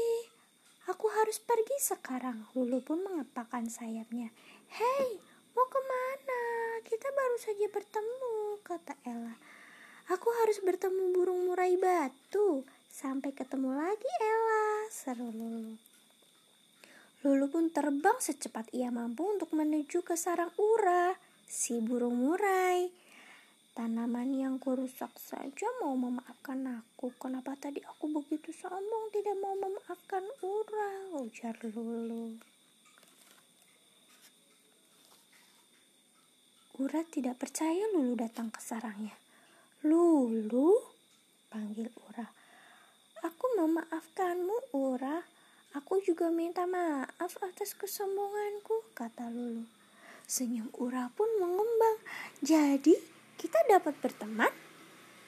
aku 0.86 1.10
harus 1.10 1.42
pergi 1.42 1.82
sekarang. 1.82 2.46
Lulu 2.54 2.86
pun 2.86 3.02
mengepakkan 3.02 3.66
sayapnya. 3.66 4.30
Hei, 4.78 5.18
mau 5.58 5.66
ke 5.66 5.82
mana? 5.82 6.42
Kita 6.86 7.10
baru 7.10 7.38
saja 7.42 7.66
bertemu, 7.66 8.62
kata 8.62 8.94
Ella. 9.10 9.34
Aku 10.14 10.30
harus 10.46 10.62
bertemu 10.62 11.18
burung 11.18 11.50
murai 11.50 11.82
batu. 11.82 12.62
Sampai 12.96 13.36
ketemu 13.36 13.76
lagi 13.76 14.08
Ella, 14.24 14.88
seru 14.88 15.28
Lulu. 15.28 15.76
Lulu 17.28 17.46
pun 17.52 17.68
terbang 17.68 18.16
secepat 18.24 18.72
ia 18.72 18.88
mampu 18.88 19.28
untuk 19.28 19.52
menuju 19.52 20.00
ke 20.00 20.16
sarang 20.16 20.48
Ura, 20.56 21.12
si 21.44 21.84
burung 21.84 22.24
murai. 22.24 22.88
Tanaman 23.76 24.32
yang 24.40 24.64
kurusak 24.64 25.12
saja 25.20 25.68
mau 25.84 25.92
memaafkan 26.00 26.64
aku. 26.72 27.12
Kenapa 27.20 27.60
tadi 27.60 27.84
aku 27.84 28.16
begitu 28.16 28.56
sombong 28.56 29.12
tidak 29.12 29.44
mau 29.44 29.60
memaafkan 29.60 30.24
Ura? 30.40 31.20
Ujar 31.20 31.60
Lulu. 31.68 32.40
Ura 36.80 37.04
tidak 37.12 37.44
percaya 37.44 37.92
Lulu 37.92 38.16
datang 38.16 38.48
ke 38.48 38.64
sarangnya. 38.64 39.20
Lulu, 39.84 40.80
panggil 41.52 41.92
Ura. 42.08 42.45
Aku 43.26 43.58
memaafkanmu, 43.58 44.70
Ura. 44.78 45.26
Aku 45.74 45.98
juga 46.06 46.30
minta 46.30 46.70
maaf 46.70 47.42
atas 47.42 47.74
kesombonganku, 47.74 48.86
kata 48.94 49.34
Lulu. 49.34 49.66
Senyum 50.30 50.70
Ura 50.78 51.10
pun 51.10 51.26
mengembang. 51.42 51.98
Jadi, 52.46 52.94
kita 53.42 53.58
dapat 53.66 53.98
berteman? 53.98 54.54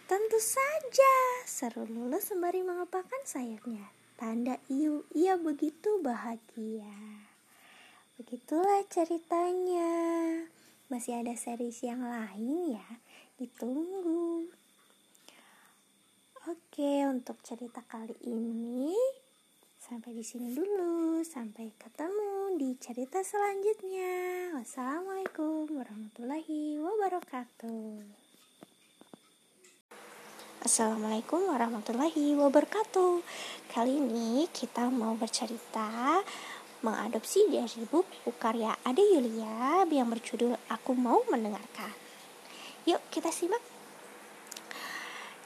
Tentu 0.06 0.38
saja, 0.38 1.42
seru 1.50 1.90
Lulu 1.90 2.22
sembari 2.22 2.62
mengepakkan 2.62 3.26
sayapnya. 3.26 3.90
Tanda 4.14 4.62
iu, 4.70 5.02
ia 5.18 5.34
begitu 5.34 5.98
bahagia. 5.98 7.26
Begitulah 8.22 8.86
ceritanya. 8.94 9.90
Masih 10.94 11.18
ada 11.26 11.34
series 11.34 11.82
yang 11.82 12.06
lain 12.06 12.78
ya. 12.78 12.88
Ditunggu. 13.42 14.54
Oke, 16.78 17.10
untuk 17.10 17.42
cerita 17.42 17.82
kali 17.90 18.14
ini 18.30 18.94
sampai 19.82 20.14
di 20.14 20.22
sini 20.22 20.54
dulu. 20.54 21.26
Sampai 21.26 21.74
ketemu 21.74 22.54
di 22.54 22.78
cerita 22.78 23.18
selanjutnya. 23.26 24.54
Wassalamualaikum 24.54 25.74
warahmatullahi 25.74 26.78
wabarakatuh. 26.78 27.98
Assalamualaikum 30.70 31.50
warahmatullahi 31.50 32.38
wabarakatuh. 32.38 33.26
Kali 33.74 33.98
ini 33.98 34.46
kita 34.54 34.94
mau 34.94 35.18
bercerita 35.18 36.22
mengadopsi 36.86 37.50
dari 37.50 37.90
buku 37.90 38.38
karya 38.38 38.78
Ade 38.86 39.02
Yulia 39.02 39.82
yang 39.82 40.14
berjudul 40.14 40.54
Aku 40.70 40.94
Mau 40.94 41.26
Mendengarkan. 41.26 41.90
Yuk 42.86 43.02
kita 43.10 43.34
simak 43.34 43.77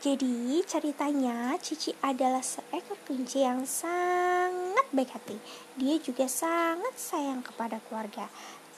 jadi 0.02 0.66
ceritanya 0.66 1.54
Cici 1.62 1.94
adalah 2.02 2.42
seekor 2.42 2.98
kelinci 3.06 3.46
yang 3.46 3.70
sangat 3.70 4.90
baik 4.90 5.14
hati. 5.14 5.38
Dia 5.78 6.02
juga 6.02 6.26
sangat 6.26 6.98
sayang 6.98 7.46
kepada 7.46 7.78
keluarga. 7.86 8.26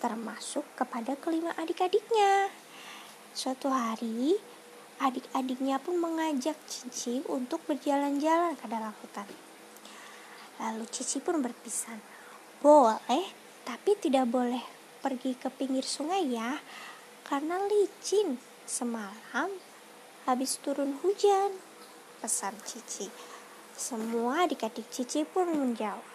termasuk 0.03 0.67
kepada 0.75 1.15
kelima 1.15 1.55
adik-adiknya. 1.55 2.51
Suatu 3.31 3.71
hari, 3.71 4.35
adik-adiknya 4.99 5.79
pun 5.79 5.95
mengajak 5.95 6.59
Cici 6.67 7.23
untuk 7.31 7.63
berjalan-jalan 7.63 8.59
ke 8.59 8.67
dalam 8.67 8.91
hutan. 8.99 9.23
Lalu 10.59 10.83
Cici 10.91 11.23
pun 11.23 11.39
berpesan, 11.39 12.03
boleh, 12.59 13.31
tapi 13.63 13.95
tidak 13.95 14.27
boleh 14.27 14.59
pergi 14.99 15.39
ke 15.39 15.47
pinggir 15.47 15.87
sungai 15.87 16.27
ya, 16.27 16.59
karena 17.23 17.63
licin. 17.71 18.35
Semalam 18.63 19.51
habis 20.23 20.59
turun 20.63 20.99
hujan, 21.03 21.51
pesan 22.23 22.55
Cici. 22.63 23.11
Semua 23.75 24.47
adik-adik 24.47 24.87
Cici 24.87 25.27
pun 25.27 25.49
menjawab, 25.51 26.05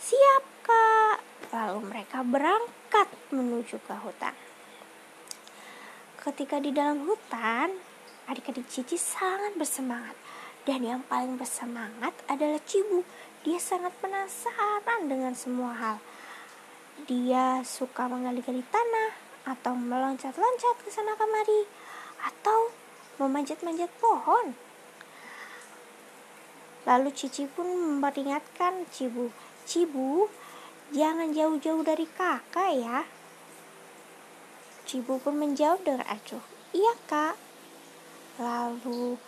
siap 0.00 0.44
kak. 0.64 1.18
Lalu 1.50 1.80
mereka 1.90 2.22
berangkat 2.22 3.10
menuju 3.34 3.82
ke 3.82 3.94
hutan. 4.00 4.32
Ketika 6.20 6.60
di 6.62 6.70
dalam 6.70 7.04
hutan, 7.04 7.74
adik-adik 8.30 8.68
Cici 8.70 8.94
sangat 8.94 9.56
bersemangat. 9.58 10.14
Dan 10.60 10.84
yang 10.84 11.00
paling 11.08 11.40
bersemangat 11.40 12.12
adalah 12.28 12.60
Cibu. 12.68 13.00
Dia 13.42 13.56
sangat 13.56 13.96
penasaran 14.04 15.08
dengan 15.08 15.32
semua 15.32 15.72
hal. 15.72 15.96
Dia 17.08 17.64
suka 17.64 18.04
menggali-gali 18.06 18.60
tanah, 18.68 19.16
atau 19.48 19.72
meloncat-loncat 19.72 20.76
ke 20.84 20.92
sana 20.92 21.16
kemari, 21.16 21.64
atau 22.20 22.68
memanjat-manjat 23.20 23.92
pohon. 24.00 24.56
Lalu 26.88 27.12
Cici 27.12 27.44
pun 27.44 27.68
memperingatkan 27.68 28.88
Cibu, 28.88 29.28
Cibu, 29.68 30.32
jangan 30.96 31.28
jauh-jauh 31.30 31.84
dari 31.84 32.08
kakak 32.08 32.72
ya. 32.72 33.04
Cibu 34.88 35.20
pun 35.20 35.36
menjawab 35.36 35.84
dengan 35.84 36.08
acuh, 36.08 36.42
iya 36.72 36.96
kak. 37.04 37.36
Lalu 38.40 39.20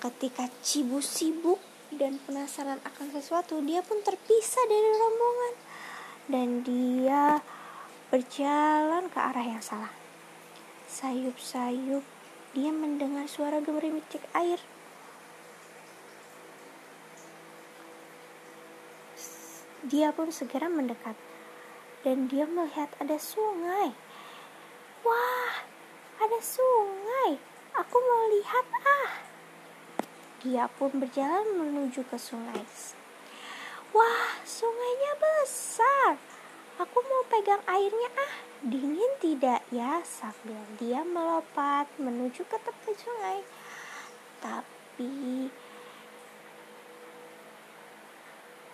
ketika 0.00 0.48
Cibu 0.64 1.04
sibuk 1.04 1.60
dan 1.92 2.16
penasaran 2.24 2.80
akan 2.82 3.06
sesuatu, 3.12 3.60
dia 3.60 3.84
pun 3.84 4.00
terpisah 4.00 4.64
dari 4.66 4.90
rombongan 4.96 5.54
dan 6.26 6.48
dia 6.66 7.44
berjalan 8.10 9.06
ke 9.12 9.18
arah 9.20 9.46
yang 9.46 9.62
salah. 9.62 9.92
Sayup-sayup, 10.90 12.02
dia 12.56 12.72
mendengar 12.72 13.28
suara 13.28 13.60
gemericik 13.60 14.24
air. 14.32 14.56
Dia 19.84 20.08
pun 20.16 20.32
segera 20.32 20.72
mendekat 20.72 21.20
dan 22.00 22.32
dia 22.32 22.48
melihat 22.48 22.88
ada 22.96 23.20
sungai. 23.20 23.92
Wah, 25.04 25.68
ada 26.16 26.40
sungai. 26.40 27.36
Aku 27.76 27.96
mau 28.00 28.24
lihat 28.32 28.64
ah. 28.88 29.20
Dia 30.40 30.64
pun 30.80 30.96
berjalan 30.96 31.60
menuju 31.60 32.08
ke 32.08 32.16
sungai. 32.16 32.64
Wah, 33.92 34.32
sungainya 34.48 35.12
besar. 35.20 35.95
Pegang 37.46 37.62
airnya 37.70 38.10
ah. 38.18 38.34
Dingin 38.58 39.12
tidak 39.22 39.62
ya? 39.70 40.02
Sambil 40.02 40.58
dia 40.82 41.06
melompat 41.06 41.86
menuju 41.94 42.42
ke 42.42 42.58
tepi 42.58 42.90
sungai. 42.98 43.38
Tapi 44.42 45.46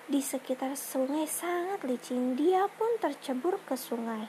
di 0.08 0.20
sekitar 0.24 0.72
sungai 0.72 1.28
sangat 1.28 1.84
licin. 1.84 2.32
Dia 2.32 2.64
pun 2.72 2.96
tercebur 2.96 3.60
ke 3.68 3.76
sungai. 3.76 4.24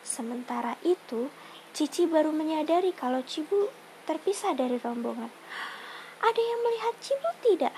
Sementara 0.00 0.80
itu, 0.88 1.28
Cici 1.76 2.08
baru 2.08 2.32
menyadari 2.32 2.96
kalau 2.96 3.20
Cibu 3.28 3.68
terpisah 4.08 4.56
dari 4.56 4.80
rombongan. 4.80 5.28
Ada 6.24 6.40
yang 6.40 6.60
melihat 6.64 6.96
Cibu 7.04 7.28
tidak? 7.44 7.76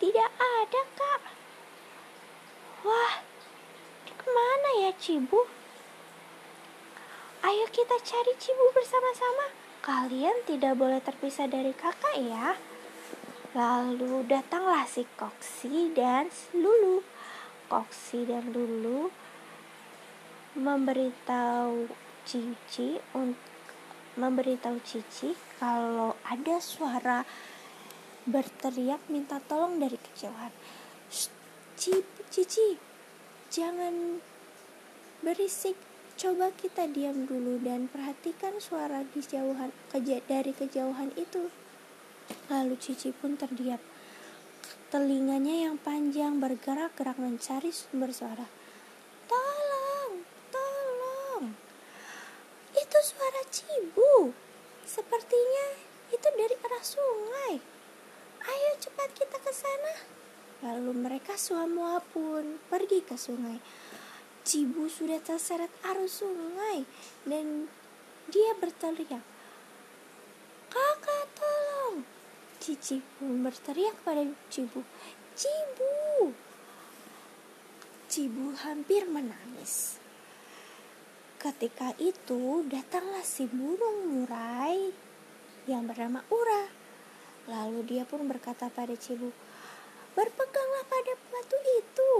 Tidak 0.00 0.30
ada, 0.40 0.82
Kak. 0.96 1.31
Wah, 2.82 3.14
ke 4.10 4.26
mana 4.26 4.70
ya 4.82 4.90
Cibu? 4.98 5.38
Ayo 7.46 7.66
kita 7.70 7.94
cari 8.02 8.34
Cibu 8.34 8.74
bersama-sama. 8.74 9.54
Kalian 9.86 10.42
tidak 10.50 10.74
boleh 10.74 10.98
terpisah 10.98 11.46
dari 11.46 11.70
kakak 11.78 12.18
ya. 12.18 12.58
Lalu 13.54 14.26
datanglah 14.26 14.82
si 14.90 15.06
Koksi 15.14 15.94
dan 15.94 16.26
Lulu. 16.58 17.06
Koksi 17.70 18.26
dan 18.26 18.50
Lulu 18.50 19.14
memberitahu 20.58 21.86
Cici 22.26 22.98
untuk 23.14 23.54
memberitahu 24.18 24.82
Cici 24.82 25.38
kalau 25.62 26.18
ada 26.26 26.58
suara 26.58 27.22
berteriak 28.26 29.06
minta 29.06 29.38
tolong 29.38 29.78
dari 29.78 29.98
kejauhan. 29.98 30.50
Cici, 31.10 31.98
Cici, 32.32 32.80
jangan 33.52 34.16
berisik. 35.20 35.76
Coba 36.16 36.48
kita 36.56 36.88
diam 36.88 37.28
dulu 37.28 37.60
dan 37.60 37.92
perhatikan 37.92 38.56
suara 38.56 39.04
di 39.04 39.20
jauhan 39.20 39.68
dari 39.92 40.56
kejauhan 40.56 41.12
itu. 41.20 41.52
Lalu 42.48 42.80
Cici 42.80 43.12
pun 43.12 43.36
terdiam. 43.36 43.80
Telinganya 44.88 45.68
yang 45.68 45.76
panjang 45.76 46.40
bergerak-gerak 46.40 47.20
mencari 47.20 47.68
sumber 47.68 48.16
suara. 48.16 48.48
suara 53.02 53.42
cibu. 53.50 54.30
Sepertinya 54.86 55.66
itu 56.14 56.28
dari 56.38 56.56
arah 56.62 56.84
sungai. 56.86 57.54
Ayo 58.42 58.70
cepat 58.78 59.10
kita 59.14 59.38
ke 59.42 59.52
sana. 59.54 60.21
Lalu 60.62 60.94
mereka 60.94 61.34
semua 61.34 61.98
pun 62.14 62.62
pergi 62.70 63.02
ke 63.02 63.18
sungai. 63.18 63.58
Cibu 64.42 64.86
sudah 64.86 65.18
terseret 65.18 65.70
arus 65.90 66.22
sungai 66.22 66.86
dan 67.26 67.66
dia 68.30 68.54
berteriak. 68.58 69.22
Kakak 70.70 71.26
tolong. 71.34 72.06
Cici 72.62 73.02
pun 73.18 73.42
berteriak 73.42 73.98
pada 74.06 74.22
Cibu. 74.50 74.86
Cibu. 75.34 76.30
Cibu 78.06 78.54
hampir 78.62 79.02
menangis. 79.10 79.98
Ketika 81.42 81.90
itu 81.98 82.62
datanglah 82.70 83.26
si 83.26 83.50
burung 83.50 84.14
murai 84.14 84.94
yang 85.66 85.90
bernama 85.90 86.22
Ura. 86.30 86.70
Lalu 87.50 87.82
dia 87.82 88.06
pun 88.06 88.22
berkata 88.30 88.70
pada 88.70 88.94
Cibu, 88.94 89.34
Berpeganglah 90.12 90.84
pada 90.88 91.12
batu 91.32 91.58
itu 91.78 92.12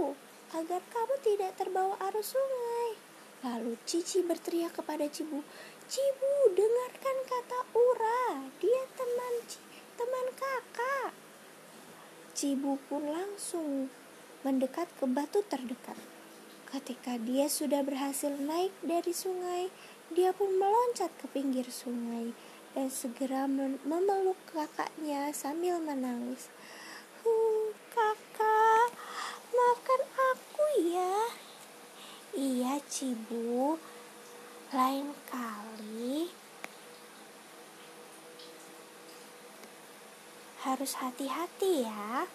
agar 0.53 0.81
kamu 0.89 1.15
tidak 1.21 1.51
terbawa 1.57 1.95
arus 2.09 2.33
sungai. 2.33 2.97
Lalu 3.43 3.75
Cici 3.83 4.23
berteriak 4.23 4.73
kepada 4.77 5.03
Cibu, 5.09 5.43
Cibu 5.85 6.33
dengarkan 6.55 7.17
kata 7.27 7.59
Ura, 7.75 8.47
dia 8.57 8.83
teman 8.95 9.35
teman 9.93 10.27
kakak. 10.33 11.11
Cibu 12.33 12.81
pun 12.89 13.03
langsung 13.13 13.93
mendekat 14.41 14.89
ke 14.97 15.05
batu 15.05 15.45
terdekat. 15.45 15.95
Ketika 16.67 17.21
dia 17.21 17.45
sudah 17.45 17.85
berhasil 17.85 18.33
naik 18.33 18.73
dari 18.81 19.13
sungai, 19.13 19.69
dia 20.09 20.33
pun 20.33 20.57
meloncat 20.57 21.13
ke 21.21 21.29
pinggir 21.29 21.69
sungai 21.69 22.33
dan 22.73 22.89
segera 22.89 23.45
memeluk 23.47 24.35
kakaknya 24.49 25.29
sambil 25.31 25.77
menangis. 25.77 26.49
Huh, 27.21 27.62
kakak, 27.93 28.89
maafkan 29.53 30.01
aku 30.17 30.65
ya. 30.89 31.15
Iya, 32.33 32.73
Cibu. 32.89 33.77
Lain 34.73 35.13
kali 35.29 36.33
harus 40.65 40.97
hati-hati 40.97 41.85
ya. 41.85 42.25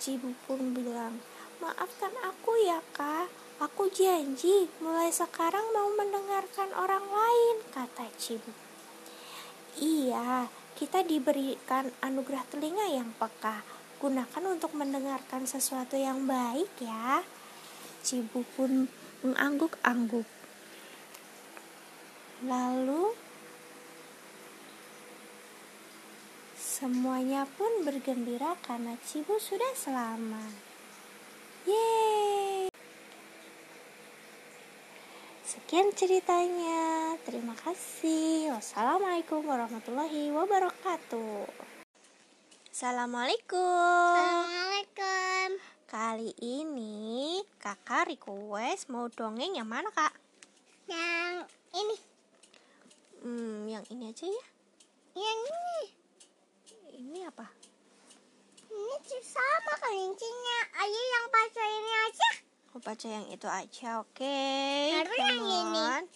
Cibu 0.00 0.32
pun 0.48 0.72
bilang, 0.72 1.20
Maafkan 1.62 2.10
aku 2.26 2.58
ya 2.58 2.82
kak, 2.90 3.30
aku 3.62 3.86
janji 3.86 4.66
mulai 4.82 5.14
sekarang 5.14 5.62
mau 5.70 5.94
mendengarkan 5.94 6.74
orang 6.74 7.06
lain, 7.06 7.56
kata 7.70 8.10
Cibu. 8.18 8.50
Iya, 9.78 10.50
kita 10.74 11.06
diberikan 11.06 11.94
anugerah 12.02 12.42
telinga 12.50 12.90
yang 12.90 13.14
peka. 13.14 13.62
Gunakan 14.02 14.44
untuk 14.50 14.74
mendengarkan 14.74 15.46
sesuatu 15.46 15.94
yang 15.94 16.26
baik 16.26 16.74
ya. 16.82 17.22
Cibu 18.02 18.42
pun 18.58 18.90
mengangguk-angguk. 19.22 20.26
Lalu 22.42 23.14
semuanya 26.58 27.46
pun 27.46 27.86
bergembira 27.86 28.58
karena 28.66 28.98
Cibu 29.06 29.38
sudah 29.38 29.70
selamat. 29.78 30.50
Yeay. 31.70 32.66
Sekian 35.46 35.94
ceritanya. 35.94 37.14
Terima 37.22 37.54
kasih. 37.54 38.50
Wassalamualaikum 38.50 39.46
warahmatullahi 39.46 40.34
wabarakatuh. 40.34 41.71
Assalamualaikum. 42.72 43.60
Assalamualaikum. 44.16 45.48
Kali 45.84 46.32
ini 46.40 47.36
kakak 47.60 48.08
request 48.08 48.88
mau 48.88 49.12
dongeng 49.12 49.52
yang 49.52 49.68
mana 49.68 49.92
kak? 49.92 50.08
Yang 50.88 51.52
ini, 51.76 51.96
Hmm, 53.20 53.68
yang 53.68 53.84
ini 53.86 54.08
aja 54.08 54.24
ya. 54.24 54.44
yang 55.12 55.38
ini, 55.44 55.80
Ini 56.96 57.28
apa? 57.28 57.44
ini 58.66 59.20
sama 59.20 59.74
kelincinya. 59.76 60.58
Ayo 60.72 60.96
yang 60.96 61.26
pakai 61.28 61.68
ini 61.68 61.92
aja. 62.08 62.28
Aku 62.72 62.80
baca 62.80 63.04
yang 63.06 63.28
itu 63.28 63.48
aja, 63.52 64.00
oke. 64.00 64.40
Baru 64.96 65.12
yang 65.12 65.44
ini. 65.44 66.08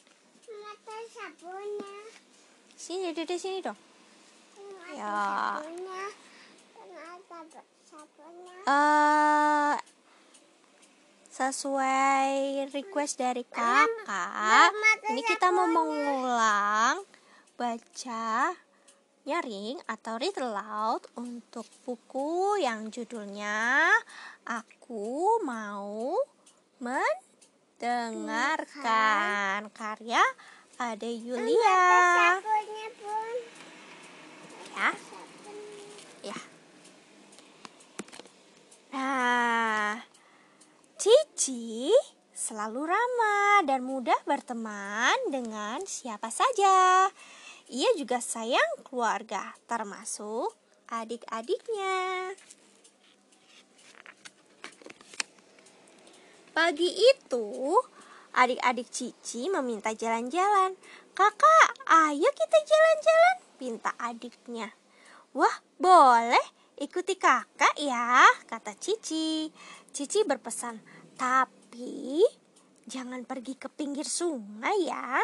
Mata 0.56 0.96
sabunnya. 1.12 1.96
Sini, 2.72 3.12
dede 3.12 3.36
sini 3.36 3.60
dong. 3.60 3.76
Mata 4.56 4.96
Ya. 4.96 5.12
sabunnya. 5.60 6.24
Eh 8.66 9.76
sesuai 11.36 12.64
request 12.72 13.20
dari 13.20 13.44
kakak, 13.44 14.72
ini 15.12 15.20
kita 15.20 15.52
mau 15.52 15.68
mengulang 15.68 17.04
baca 17.60 18.56
nyaring 19.28 19.76
atau 19.84 20.16
read 20.16 20.32
aloud 20.40 21.04
untuk 21.20 21.68
buku 21.84 22.56
yang 22.64 22.88
judulnya 22.88 23.92
Aku 24.48 25.36
Mau 25.44 26.16
Mendengarkan 26.80 29.68
karya 29.76 30.24
Ade 30.80 31.12
Yulia. 31.20 32.40
Ya. 34.72 34.88
Nah, 38.96 40.00
Cici 40.96 41.92
selalu 42.32 42.88
ramah 42.88 43.60
dan 43.68 43.84
mudah 43.84 44.16
berteman 44.24 45.12
dengan 45.28 45.84
siapa 45.84 46.32
saja. 46.32 47.04
Ia 47.68 47.90
juga 48.00 48.24
sayang 48.24 48.80
keluarga, 48.88 49.52
termasuk 49.68 50.56
adik-adiknya. 50.88 52.32
Pagi 56.56 56.88
itu, 56.96 57.76
adik-adik 58.32 58.88
Cici 58.88 59.52
meminta 59.52 59.92
jalan-jalan. 59.92 60.72
Kakak, 61.12 61.68
ayo 61.84 62.32
kita 62.32 62.58
jalan-jalan, 62.64 63.36
pinta 63.60 63.92
adiknya. 64.00 64.72
Wah, 65.36 65.60
boleh. 65.76 66.56
Ikuti 66.76 67.16
kakak 67.16 67.72
ya, 67.80 68.20
kata 68.44 68.76
Cici. 68.76 69.48
Cici 69.96 70.28
berpesan, 70.28 70.76
tapi 71.16 72.20
jangan 72.84 73.24
pergi 73.24 73.56
ke 73.56 73.72
pinggir 73.72 74.04
sungai 74.04 74.84
ya. 74.84 75.16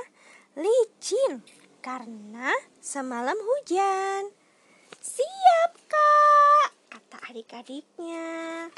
Licin, 0.56 1.44
karena 1.84 2.56
semalam 2.80 3.36
hujan. 3.36 4.32
Siap, 4.96 5.72
Kak, 5.92 6.68
kata 6.88 7.18
adik-adiknya. 7.28 8.72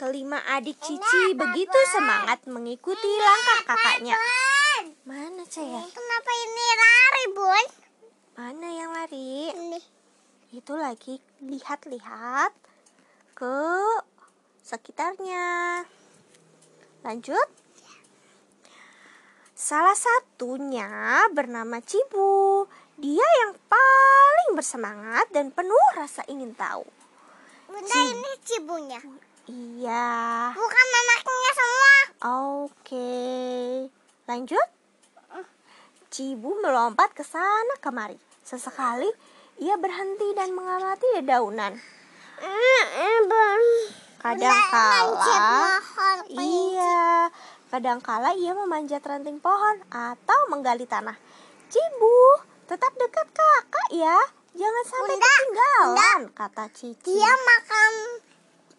Kelima 0.00 0.40
adik 0.56 0.80
Cici 0.80 1.36
begitu 1.36 1.78
semangat 1.92 2.48
mengikuti 2.48 3.12
langkah 3.20 3.76
kakaknya. 3.76 4.16
Bun, 4.16 4.84
Mana 5.04 5.44
saya? 5.44 5.84
kenapa 5.84 6.30
ini 6.32 6.66
lari, 6.80 7.24
Bun? 7.36 7.66
Mana 8.40 8.68
yang 8.72 8.90
lari? 8.96 9.52
Ini. 9.52 9.80
Itu 10.52 10.76
lagi 10.76 11.16
lihat-lihat 11.40 12.52
ke 13.32 13.56
sekitarnya. 14.60 15.80
Lanjut. 17.00 17.48
Salah 19.56 19.96
satunya 19.96 21.24
bernama 21.32 21.80
Cibu. 21.80 22.68
Dia 23.00 23.24
yang 23.24 23.56
paling 23.64 24.52
bersemangat 24.52 25.32
dan 25.32 25.48
penuh 25.56 25.86
rasa 25.96 26.20
ingin 26.28 26.52
tahu. 26.52 26.84
Bunda 27.72 27.88
Cib- 27.88 28.12
ini 28.12 28.32
cibunya. 28.44 29.00
Iya. 29.48 30.52
Bukan 30.52 30.86
anaknya 31.00 31.52
semua. 31.56 31.94
Oke. 32.68 33.12
Lanjut. 34.28 34.68
Cibu 36.12 36.60
melompat 36.60 37.16
ke 37.16 37.24
sana 37.24 37.80
kemari. 37.80 38.20
Sesekali 38.44 39.08
ia 39.62 39.78
berhenti 39.78 40.34
dan 40.34 40.50
mengamati 40.58 41.06
dedaunan. 41.22 41.78
Kadangkala 44.18 44.98
Iya, 46.26 47.30
kadangkala 47.70 48.34
ia 48.34 48.58
memanjat 48.58 49.06
ranting 49.06 49.38
pohon 49.38 49.78
atau 49.86 50.40
menggali 50.50 50.82
tanah. 50.82 51.14
Cibu, 51.70 52.42
tetap 52.66 52.90
dekat 52.98 53.30
kakak 53.30 53.88
ya. 53.94 54.18
Jangan 54.52 54.84
sampai 54.84 55.16
Bunda, 55.16 55.30
ketinggalan, 55.30 56.20
kata 56.36 56.64
Cici. 56.74 57.14
Dia 57.16 57.32
makan 57.32 57.92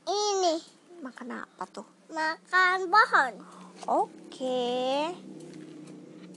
ini, 0.06 0.56
Makan 1.02 1.28
apa 1.34 1.63
tuh? 1.72 1.88
makan 2.13 2.78
pohon. 2.93 3.34
Oke. 3.89 5.10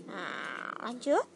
Nah, 0.08 0.72
lanjut. 0.88 1.35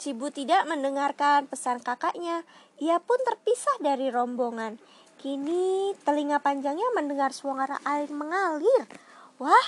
Cibu 0.00 0.32
tidak 0.32 0.64
mendengarkan 0.64 1.44
pesan 1.44 1.76
kakaknya. 1.84 2.40
Ia 2.80 2.96
pun 3.04 3.20
terpisah 3.20 3.76
dari 3.84 4.08
rombongan. 4.08 4.80
Kini 5.20 5.92
telinga 6.00 6.40
panjangnya 6.40 6.88
mendengar 6.96 7.36
suara 7.36 7.76
air 7.84 8.08
mengalir. 8.08 8.88
Wah, 9.36 9.66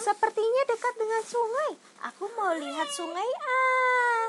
sepertinya 0.00 0.62
dekat 0.64 0.94
dengan 0.96 1.22
sungai. 1.28 1.70
Aku 2.08 2.24
mau 2.32 2.56
lihat 2.56 2.88
sungai 2.96 3.28
ah. 3.44 4.24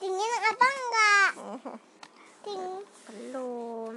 Dingin 0.00 0.32
apa 0.48 0.66
enggak? 0.66 1.30
Ding, 2.48 2.64
Belum. 3.12 3.94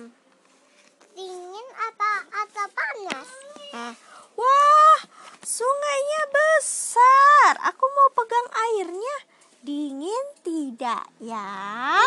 dingin 1.15 1.67
apa 1.79 2.11
atau 2.43 2.67
panas? 2.75 3.29
Ah, 3.71 3.95
Wah, 4.35 4.99
sungainya 5.39 6.21
besar. 6.27 7.55
Aku 7.71 7.87
mau 7.87 8.11
pegang 8.11 8.49
airnya. 8.51 9.17
Dingin 9.65 10.25
tidak 10.45 11.09
ya? 11.25 11.49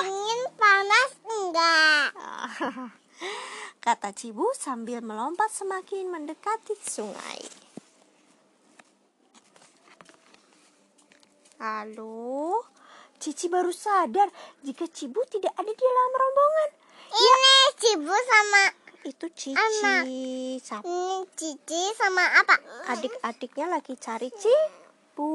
Dingin 0.06 0.42
panas 0.54 1.10
enggak? 1.26 2.08
Kata 3.84 4.14
Cibu 4.14 4.54
sambil 4.54 5.02
melompat 5.02 5.50
semakin 5.50 6.06
mendekati 6.06 6.78
sungai. 6.78 7.42
Lalu, 11.58 12.62
Cici 13.18 13.50
baru 13.50 13.74
sadar 13.74 14.30
jika 14.62 14.86
Cibu 14.86 15.26
tidak 15.26 15.50
ada 15.58 15.66
di 15.66 15.82
dalam 15.82 16.12
rombongan. 16.14 16.70
Ini 17.08 17.56
cibu 17.80 18.12
sama 18.12 18.64
Itu 19.02 19.26
Cici. 19.32 19.56
Anak. 19.56 20.04
Ini 20.06 21.24
cici 21.34 21.82
sama 21.96 22.22
apa? 22.38 22.54
Adik-adiknya 22.94 23.66
lagi 23.66 23.98
cari 23.98 24.30
Cibu. 24.30 25.34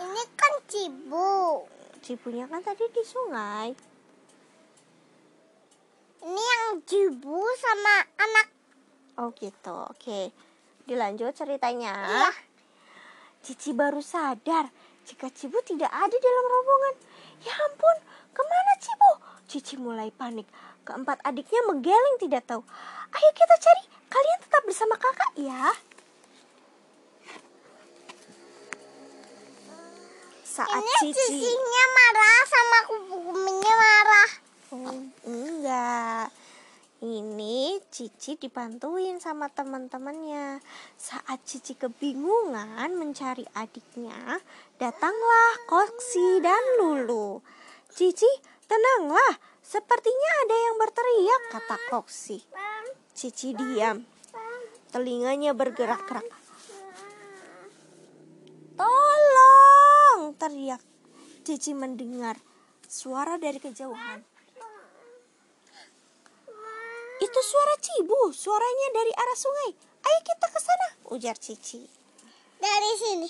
Ini 0.00 0.22
kan 0.34 0.54
cibu. 0.66 1.75
Cibunya 2.06 2.46
kan 2.46 2.62
tadi 2.62 2.86
di 2.94 3.02
sungai. 3.02 3.74
Ini 6.22 6.38
yang 6.38 6.78
cibu 6.86 7.42
sama 7.58 8.06
anak. 8.14 8.46
Oh 9.18 9.34
gitu, 9.34 9.74
oke. 9.74 10.30
Dilanjut 10.86 11.34
ceritanya. 11.34 11.98
Iya. 11.98 12.30
Cici 13.42 13.74
baru 13.74 13.98
sadar 13.98 14.70
jika 15.02 15.34
Cibu 15.34 15.58
tidak 15.66 15.90
ada 15.90 16.14
dalam 16.14 16.44
rombongan. 16.46 16.94
Ya 17.42 17.54
ampun, 17.66 17.96
ke 18.30 18.42
mana 18.46 18.72
Cibu? 18.78 19.10
Cici 19.50 19.74
mulai 19.74 20.14
panik. 20.14 20.46
Keempat 20.86 21.18
adiknya 21.26 21.58
menggeleng 21.66 22.22
tidak 22.22 22.46
tahu. 22.46 22.62
Ayo 23.18 23.30
kita 23.34 23.54
cari, 23.58 23.82
kalian 24.06 24.38
tetap 24.46 24.62
bersama 24.62 24.94
kakak 24.94 25.34
ya. 25.42 25.74
Saat 30.56 30.80
Ini 30.80 31.12
Cici... 31.12 31.36
cicinya 31.36 31.84
marah 31.92 32.40
sama 32.48 32.78
kubuminya 32.88 33.74
marah. 33.76 34.30
Oh, 34.72 35.00
enggak. 35.28 36.32
Ini 37.04 37.76
Cici 37.92 38.40
dibantuin 38.40 39.20
sama 39.20 39.52
teman-temannya. 39.52 40.64
Saat 40.96 41.44
Cici 41.44 41.76
kebingungan 41.76 42.88
mencari 42.96 43.44
adiknya, 43.52 44.40
datanglah 44.80 45.52
Koksi 45.68 46.40
dan 46.40 46.64
Lulu. 46.80 47.44
Cici, 47.92 48.30
tenanglah. 48.64 49.36
Sepertinya 49.60 50.30
ada 50.48 50.56
yang 50.56 50.80
berteriak, 50.80 51.42
kata 51.52 51.76
Koksi. 51.92 52.40
Cici 53.12 53.52
diam. 53.52 54.08
Telinganya 54.88 55.52
bergerak-gerak. 55.52 56.24
Tolong! 58.80 59.35
Teriak. 60.34 60.82
Cici 61.46 61.70
mendengar 61.70 62.34
suara 62.82 63.38
dari 63.38 63.62
kejauhan. 63.62 64.24
Itu 67.16 67.40
suara 67.40 67.74
Cibu, 67.80 68.34
suaranya 68.34 68.88
dari 68.92 69.12
arah 69.14 69.38
sungai. 69.38 69.70
Ayo 70.04 70.18
kita 70.22 70.46
ke 70.46 70.60
sana, 70.60 70.86
ujar 71.10 71.36
Cici. 71.38 71.82
Dari 72.58 72.92
sini. 72.98 73.28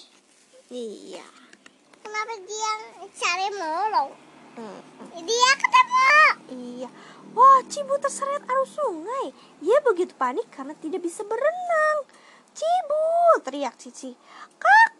Iya. 0.71 1.27
Kenapa 2.03 2.35
dia 2.43 2.73
cari 3.15 3.49
mulu? 3.55 4.07
Hmm, 4.57 4.81
Dia 5.23 5.51
ketemu. 5.55 6.01
iya. 6.51 6.89
Wah, 7.37 7.61
Cibu 7.69 7.95
terseret 8.01 8.43
arus 8.43 8.73
sungai. 8.75 9.29
Ia 9.61 9.79
begitu 9.85 10.17
panik 10.17 10.49
karena 10.49 10.73
tidak 10.81 11.05
bisa 11.05 11.21
berenang. 11.23 12.09
Cibu, 12.57 13.05
teriak 13.45 13.77
Cici. 13.77 14.17
Kakak, 14.57 14.95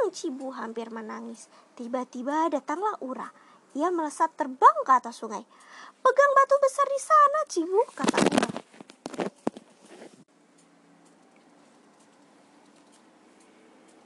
tolong. 0.00 0.16
Cibu 0.16 0.48
hampir 0.56 0.88
menangis. 0.88 1.44
Tiba-tiba 1.76 2.48
datanglah 2.48 2.96
Ura. 3.04 3.28
Ia 3.76 3.92
melesat 3.92 4.32
terbang 4.34 4.76
ke 4.82 4.92
atas 4.96 5.20
sungai. 5.20 5.44
Pegang 6.00 6.32
batu 6.34 6.56
besar 6.58 6.86
di 6.88 7.00
sana, 7.00 7.40
Cibu, 7.46 7.80
kata 7.92 8.18
Ura. 8.18 8.48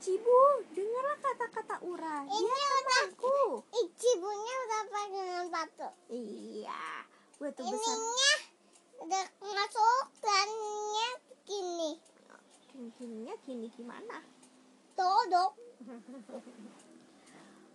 Cibu, 0.05 0.41
dengarlah 0.77 1.17
kata-kata 1.17 1.77
Ura. 1.81 2.29
Dia 2.29 2.37
Ini 2.37 2.45
udah- 2.45 2.83
temanku. 2.85 3.65
Cibunya 3.97 4.55
udah 4.69 4.83
pegangan 4.93 5.47
batu. 5.49 5.89
Iya, 6.13 6.85
batu 7.41 7.63
besar. 7.65 7.97
Ininya 7.97 8.33
udah 9.01 9.25
masuk 9.41 10.05
dannya 10.21 11.09
gini. 11.49 11.91
Kini-kininya 12.69 13.35
kini 13.47 13.71
gimana? 13.73 14.21
Dodok. 14.93 15.64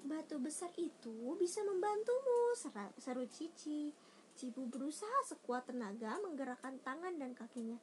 Batu 0.09 0.39
besar 0.39 0.71
itu 0.79 1.35
bisa 1.35 1.59
membantumu, 1.67 2.55
seru 2.97 3.27
Cici. 3.27 3.91
Cibu 4.39 4.71
berusaha 4.71 5.27
sekuat 5.27 5.67
tenaga 5.67 6.15
menggerakkan 6.23 6.79
tangan 6.79 7.11
dan 7.19 7.35
kakinya. 7.35 7.75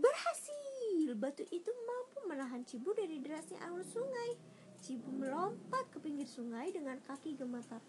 Berhasil! 0.00 1.12
Batu 1.20 1.44
itu 1.52 1.68
mampu 1.84 2.24
menahan 2.24 2.64
Cibu 2.64 2.96
dari 2.96 3.20
derasnya 3.20 3.60
arus 3.68 3.92
sungai. 3.92 4.32
Cibu 4.80 5.12
melompat 5.12 5.92
ke 5.92 6.00
pinggir 6.00 6.24
sungai 6.24 6.72
dengan 6.72 6.96
kaki 7.04 7.36
gemetar. 7.36 7.84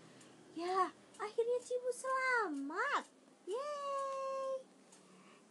Ya, 0.54 0.92
akhirnya 1.16 1.60
Cibu 1.64 1.90
selamat. 1.96 3.04
Yeay! 3.48 4.54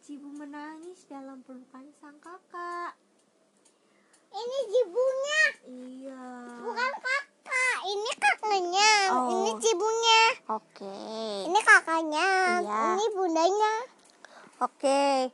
Cibu 0.04 0.28
menangis 0.36 1.08
dalam 1.08 1.40
pelukan 1.40 1.88
sang 1.96 2.20
kakak. 2.20 3.01
Ini 4.32 4.58
cibunya, 4.72 5.42
Iya. 5.68 6.24
bukan 6.64 6.92
kakak. 7.04 7.78
Ini 7.84 8.10
kakaknya. 8.16 8.92
Oh. 9.12 9.28
Ini 9.28 9.50
cibunya. 9.60 10.22
Oke. 10.48 10.98
Ini 11.52 11.60
kakaknya. 11.60 12.28
Iya. 12.64 12.80
Ini 12.96 13.06
bundanya. 13.12 13.74
Oke, 14.62 15.28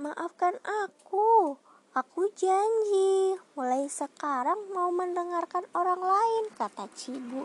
maafkan 0.00 0.56
aku. 0.64 1.54
Aku 1.92 2.24
janji, 2.32 3.36
mulai 3.52 3.84
sekarang 3.84 4.72
mau 4.72 4.88
mendengarkan 4.88 5.68
orang 5.76 6.00
lain, 6.00 6.44
kata 6.56 6.88
Cibu. 6.96 7.44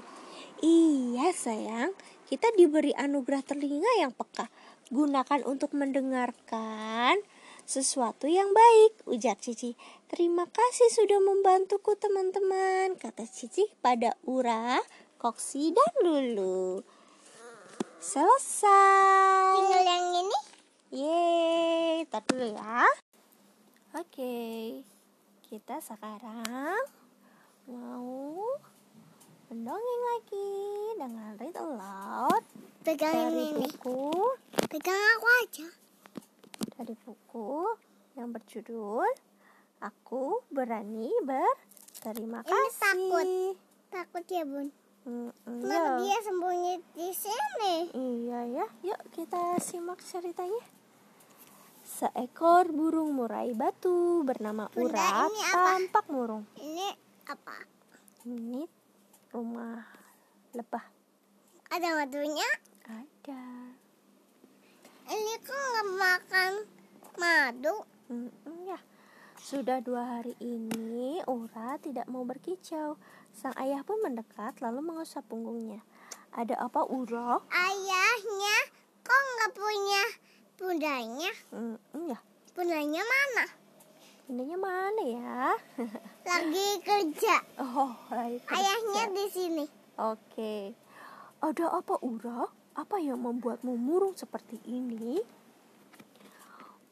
Iya 0.63 1.35
sayang, 1.35 1.91
kita 2.31 2.55
diberi 2.55 2.95
anugerah 2.95 3.43
telinga 3.43 3.91
yang 3.99 4.15
peka. 4.15 4.47
Gunakan 4.87 5.43
untuk 5.43 5.75
mendengarkan 5.75 7.19
sesuatu 7.67 8.31
yang 8.31 8.55
baik, 8.55 9.03
ujar 9.11 9.35
Cici. 9.35 9.75
Terima 10.07 10.47
kasih 10.47 10.87
sudah 10.95 11.19
membantuku 11.19 11.91
teman-teman, 11.99 12.95
kata 12.95 13.27
Cici 13.27 13.67
pada 13.83 14.15
Ura, 14.23 14.79
Koksi, 15.19 15.75
dan 15.75 15.91
Lulu. 15.99 16.79
Selesai. 17.99 19.51
Tinggal 19.59 19.83
yang 19.83 20.05
ini. 20.15 20.39
Yeay, 20.95 22.07
tar 22.07 22.23
dulu 22.23 22.55
ya. 22.55 22.87
Oke, 23.99 24.79
kita 25.51 25.83
sekarang 25.83 26.79
mau 27.67 28.39
mendongeng 29.51 30.03
lagi 30.15 30.51
dengan 30.95 31.35
read 31.35 31.55
aloud 31.59 32.43
Pegang 32.87 33.11
dari 33.11 33.51
ini. 33.51 33.59
buku 33.59 34.23
Pegang 34.71 35.03
aku 35.19 35.27
aja. 35.43 35.67
dari 36.79 36.95
buku 37.03 37.75
yang 38.15 38.31
berjudul 38.31 39.26
Aku 39.77 40.41
Berani 40.49 41.13
Berterima 41.21 42.41
Ini 42.41 42.49
Kasih. 42.49 42.81
takut. 42.81 43.27
Takut 43.87 44.25
ya 44.25 44.43
bun. 44.43 44.67
Mm, 45.07 45.31
mm, 45.31 45.59
Kenapa 45.63 45.89
dia 46.03 46.17
sembunyi 46.19 46.73
di 46.91 47.09
sini? 47.15 47.75
Iya 47.95 48.39
ya, 48.43 48.65
yuk 48.83 48.99
kita 49.15 49.55
simak 49.57 50.03
ceritanya. 50.03 50.59
Seekor 51.87 52.67
burung 52.67 53.15
murai 53.15 53.55
batu 53.55 54.27
bernama 54.27 54.67
Bunda, 54.67 54.91
Ura 54.91 55.31
ini 55.31 55.41
apa? 55.47 55.63
tampak 55.63 56.05
murung. 56.11 56.43
Ini 56.59 56.87
apa? 57.23 57.55
Ini 58.27 58.67
rumah 59.31 59.79
lebah. 60.51 60.83
Ada 61.71 61.87
matunya? 61.95 62.49
Ada. 62.83 63.43
Ini 65.07 65.33
kok 65.39 65.55
nggak 65.55 65.87
makan 65.95 66.51
madu? 67.15 67.75
Mm-mm, 68.11 68.57
ya. 68.67 68.79
Sudah 69.37 69.77
dua 69.85 70.17
hari 70.17 70.33
ini 70.41 71.21
Ura 71.29 71.77
tidak 71.77 72.09
mau 72.09 72.25
berkicau. 72.25 72.97
Sang 73.37 73.53
ayah 73.61 73.85
pun 73.85 74.01
mendekat 74.01 74.57
lalu 74.65 74.81
mengusap 74.81 75.21
punggungnya. 75.29 75.85
Ada 76.33 76.57
apa 76.57 76.81
Ura? 76.89 77.37
Ayahnya 77.53 78.57
kok 79.05 79.21
nggak 79.21 79.51
punya 79.53 80.03
bundanya? 80.57 81.31
Mm-mm, 81.53 82.09
ya. 82.09 82.19
Bundanya 82.57 83.03
mana? 83.05 83.45
Bundanya 84.25 84.57
mana 84.57 85.03
ya? 85.05 85.41
Lagi 86.33 86.69
kerja. 86.81 87.35
oh, 87.61 87.93
lagi 88.09 88.41
kerja. 88.41 88.57
Ayahnya 88.57 89.03
di 89.13 89.25
sini. 89.29 89.65
Oke. 90.01 90.73
Ada 91.45 91.77
apa 91.77 92.01
Ura? 92.01 92.49
Apa 92.73 92.97
yang 92.97 93.21
membuatmu 93.21 93.77
murung 93.77 94.17
seperti 94.17 94.57
ini? 94.65 95.21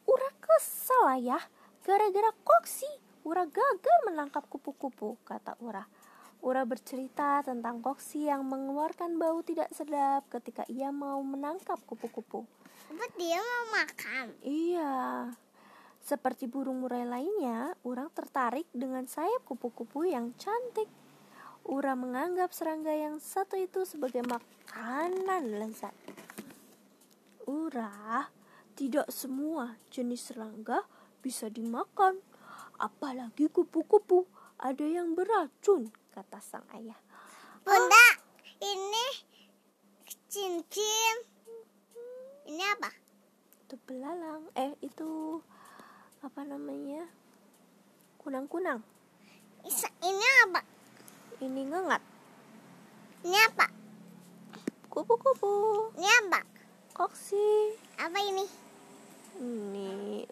Ura 0.06 0.30
kesal 0.38 1.10
ayah. 1.18 1.42
Gara-gara 1.86 2.34
koksi, 2.42 2.90
Ura 3.22 3.46
gagal 3.46 3.98
menangkap 4.10 4.42
kupu-kupu, 4.50 5.22
kata 5.22 5.54
Ura. 5.62 5.86
Ura 6.42 6.66
bercerita 6.66 7.46
tentang 7.46 7.78
koksi 7.78 8.26
yang 8.26 8.42
mengeluarkan 8.42 9.14
bau 9.14 9.38
tidak 9.46 9.70
sedap 9.70 10.26
ketika 10.26 10.66
ia 10.66 10.90
mau 10.90 11.22
menangkap 11.22 11.78
kupu-kupu. 11.86 12.42
Apa 12.90 13.06
dia 13.14 13.38
mau 13.38 13.78
makan? 13.78 14.34
Iya. 14.42 15.30
Seperti 16.02 16.50
burung 16.50 16.82
murai 16.82 17.06
lainnya, 17.06 17.78
Ura 17.86 18.10
tertarik 18.10 18.66
dengan 18.74 19.06
sayap 19.06 19.46
kupu-kupu 19.46 20.10
yang 20.10 20.34
cantik. 20.34 20.90
Ura 21.70 21.94
menganggap 21.94 22.50
serangga 22.50 22.90
yang 22.90 23.22
satu 23.22 23.54
itu 23.54 23.86
sebagai 23.86 24.26
makanan 24.26 25.62
lezat. 25.62 25.94
Ura, 27.46 28.26
tidak 28.74 29.06
semua 29.14 29.78
jenis 29.94 30.34
serangga 30.34 30.82
bisa 31.26 31.50
dimakan. 31.50 32.22
Apalagi 32.78 33.50
kupu-kupu, 33.50 34.30
ada 34.62 34.86
yang 34.86 35.18
beracun, 35.18 35.90
kata 36.14 36.38
sang 36.38 36.62
ayah. 36.78 36.94
Bunda, 37.66 38.06
ini 38.62 39.06
cincin. 40.30 41.16
Ini 42.46 42.62
apa? 42.78 42.94
Itu 43.66 43.74
belalang, 43.82 44.46
eh 44.54 44.78
itu 44.86 45.42
apa 46.22 46.46
namanya? 46.46 47.10
Kunang-kunang. 48.22 48.78
Ini 49.66 50.26
apa? 50.46 50.62
Ini 51.42 51.60
ngengat. 51.66 52.02
Ini 53.26 53.38
apa? 53.50 53.66
Kupu-kupu. 54.86 55.90
Ini 55.98 56.06
apa? 56.22 56.40
Koksi. 56.94 57.74
Apa 57.98 58.18
ini? 58.22 58.46
Ini 59.42 60.22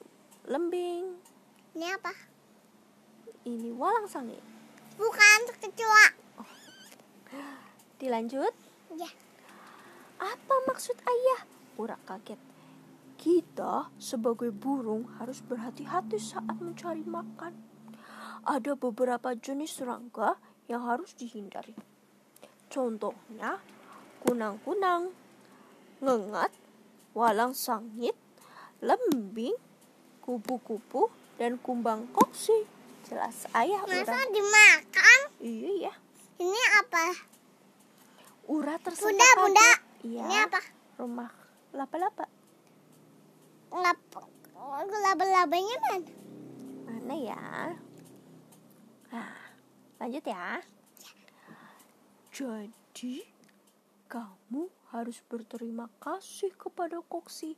lembing. 0.45 1.17
Ini 1.75 1.87
apa? 1.97 2.13
Ini 3.49 3.73
walang 3.73 4.09
sangi. 4.09 4.37
Bukan 4.97 5.41
kecoa. 5.61 6.07
Dilanjut. 8.01 8.53
Ya. 8.95 9.11
Apa 10.21 10.55
maksud 10.71 10.97
ayah? 11.05 11.41
Ura 11.81 11.99
kaget. 12.05 12.39
Kita 13.17 13.89
sebagai 13.97 14.53
burung 14.53 15.09
harus 15.17 15.41
berhati-hati 15.41 16.21
saat 16.21 16.61
mencari 16.61 17.03
makan. 17.03 17.57
Ada 18.45 18.77
beberapa 18.77 19.33
jenis 19.33 19.81
serangga 19.81 20.37
yang 20.69 20.85
harus 20.85 21.17
dihindari. 21.17 21.73
Contohnya 22.69 23.61
kunang-kunang. 24.25 25.13
ngengat, 26.05 26.53
walang 27.17 27.57
sangit, 27.57 28.13
lembing, 28.85 29.57
kupu-kupu, 30.25 31.13
dan 31.37 31.61
kumbang 31.61 32.09
koksi. 32.17 32.65
Jelas 33.05 33.45
ayah 33.53 33.85
Masa 33.85 34.17
Ura. 34.17 34.33
dimakan? 34.33 35.21
Iya 35.45 35.93
ya. 35.93 35.95
Ini 36.41 36.63
apa? 36.81 37.07
Ura 38.49 38.81
tersentak 38.81 39.21
Bunda, 39.37 39.45
bunda. 39.45 39.71
Iya. 40.01 40.25
Ini 40.25 40.37
apa? 40.49 40.61
Rumah 40.97 41.31
laba-laba. 41.77 42.25
Lap 43.75 44.01
laba-labanya 45.05 45.77
mana? 45.85 46.09
Mana 46.89 47.15
ya? 47.21 47.45
Nah, 49.13 49.37
lanjut 50.01 50.25
ya. 50.25 50.65
Jadi, 52.35 53.23
kamu 54.09 54.67
harus 54.91 55.21
berterima 55.29 55.87
kasih 56.03 56.51
kepada 56.57 56.99
Koksi. 57.05 57.55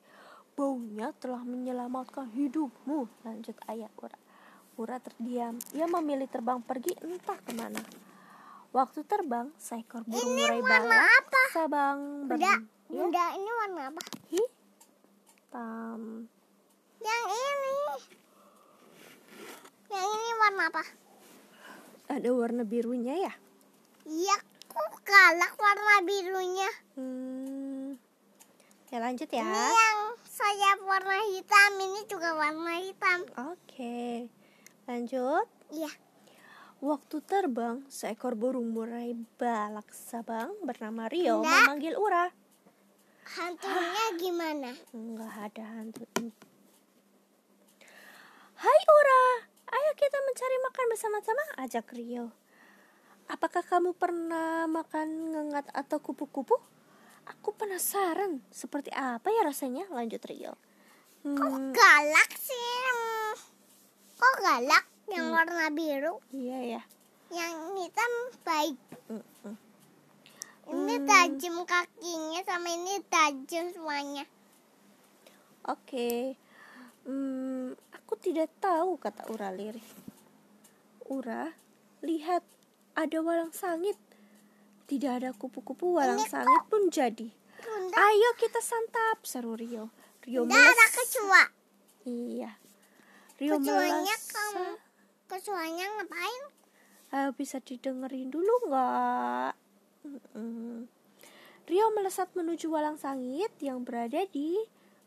Baunya 0.57 1.13
telah 1.21 1.45
menyelamatkan 1.45 2.33
hidupmu. 2.33 3.05
Lanjut 3.29 3.53
ayah 3.69 3.93
Ura. 4.01 4.17
Ura 4.81 4.97
terdiam. 4.97 5.61
Ia 5.77 5.85
memilih 5.85 6.25
terbang 6.33 6.65
pergi 6.65 6.97
entah 7.05 7.37
ke 7.45 7.53
mana. 7.53 7.77
Waktu 8.73 9.05
terbang, 9.05 9.53
seekor 9.61 10.09
burung 10.09 10.33
murai 10.33 10.61
warna 10.61 10.89
balak 10.89 11.01
apa? 11.17 11.43
sabang 11.53 12.29
ber- 12.29 12.41
ya, 12.41 12.57
bunda 12.89 13.25
ini 13.37 13.51
warna 13.53 13.83
apa? 13.89 14.03
hitam. 14.33 16.01
Yang 17.01 17.25
ini. 17.37 17.77
Yang 19.93 20.07
ini 20.09 20.31
warna 20.41 20.63
apa? 20.73 20.83
Ada 22.17 22.29
warna 22.33 22.63
birunya 22.65 23.15
ya? 23.29 23.33
Iya, 24.09 24.37
kok 24.73 24.93
galak 25.05 25.53
warna 25.57 25.95
birunya. 26.05 26.71
Hmm. 26.97 27.66
Ya 28.97 29.05
lanjut 29.05 29.29
ya. 29.29 29.45
Ini 29.45 29.53
yang 29.77 30.01
sayap 30.25 30.81
warna 30.89 31.21
hitam, 31.29 31.71
ini 31.85 32.09
juga 32.09 32.33
warna 32.33 32.81
hitam. 32.81 33.29
Oke. 33.53 34.25
Lanjut. 34.89 35.45
Iya. 35.69 35.93
Waktu 36.81 37.21
terbang, 37.29 37.85
seekor 37.93 38.41
burung 38.41 38.73
murai 38.73 39.13
balak 39.37 39.93
sabang 39.93 40.49
bernama 40.65 41.13
Rio 41.13 41.45
Bunda. 41.45 41.69
memanggil 41.69 41.93
Ura. 42.01 42.33
Hantunya 43.37 44.07
gimana? 44.17 44.73
Enggak 44.97 45.53
ada 45.53 45.65
hantu. 45.77 46.09
Hai 48.57 48.81
Ura, 48.81 49.25
ayo 49.77 49.91
kita 49.93 50.19
mencari 50.25 50.57
makan 50.73 50.85
bersama-sama, 50.89 51.45
ajak 51.69 51.85
Rio. 51.93 52.33
Apakah 53.29 53.61
kamu 53.61 53.93
pernah 53.93 54.65
makan 54.65 55.37
ngengat 55.37 55.69
atau 55.77 56.01
kupu-kupu? 56.01 56.76
Aku 57.27 57.51
penasaran, 57.53 58.39
seperti 58.55 58.95
apa 58.95 59.27
ya 59.29 59.43
rasanya? 59.43 59.91
Lanjut 59.91 60.23
Rio. 60.25 60.55
Kok 61.27 61.43
Hmm, 61.43 61.75
galak 61.75 62.31
sih? 62.39 62.55
Hmm. 62.87 63.35
Kok 64.15 64.37
galak? 64.39 64.85
Yang 65.07 65.27
warna 65.31 65.67
biru, 65.71 66.19
iya 66.31 66.79
ya. 66.79 66.83
yang 67.27 67.75
hitam 67.75 68.13
baik. 68.43 68.79
Mm-mm. 69.07 69.55
Ini 70.67 70.95
Hmm. 70.99 71.07
tajam 71.07 71.57
kakinya 71.63 72.41
sama 72.43 72.71
ini 72.71 73.03
tajam 73.07 73.71
semuanya. 73.71 74.27
Oke. 75.63 76.35
Hmm, 77.03 77.71
aku 77.91 78.19
tidak 78.19 78.51
tahu 78.59 78.99
kata 78.99 79.27
Ura 79.31 79.51
lirih. 79.51 79.87
Ura, 81.07 81.55
lihat 82.03 82.43
ada 82.95 83.19
walang 83.23 83.51
sangit. 83.51 83.99
Tidak 84.87 85.13
ada 85.13 85.31
kupu-kupu 85.35 85.99
walang 85.99 86.23
sangit 86.23 86.63
pun 86.71 86.87
jadi. 86.89 87.27
Bunda, 87.59 87.95
Ayo 87.99 88.31
kita 88.39 88.63
santap, 88.63 89.19
seru 89.27 89.59
Rio. 89.59 89.91
Rio 90.23 90.47
Bunda 90.47 90.63
ada 90.63 90.87
kecoa. 90.95 91.45
Iya. 92.07 92.51
Rio 93.37 93.59
Kecoanya 93.59 93.99
melesa. 94.01 94.33
kamu, 94.33 94.71
kecoanya 95.27 95.87
ngapain? 95.99 96.43
Ah, 97.11 97.31
bisa 97.35 97.59
didengerin 97.59 98.31
dulu 98.31 98.71
nggak? 98.71 99.53
Rio 101.67 101.87
melesat 101.93 102.31
menuju 102.33 102.71
walang 102.71 102.95
sangit 102.95 103.51
yang 103.59 103.83
berada 103.83 104.23
di 104.31 104.55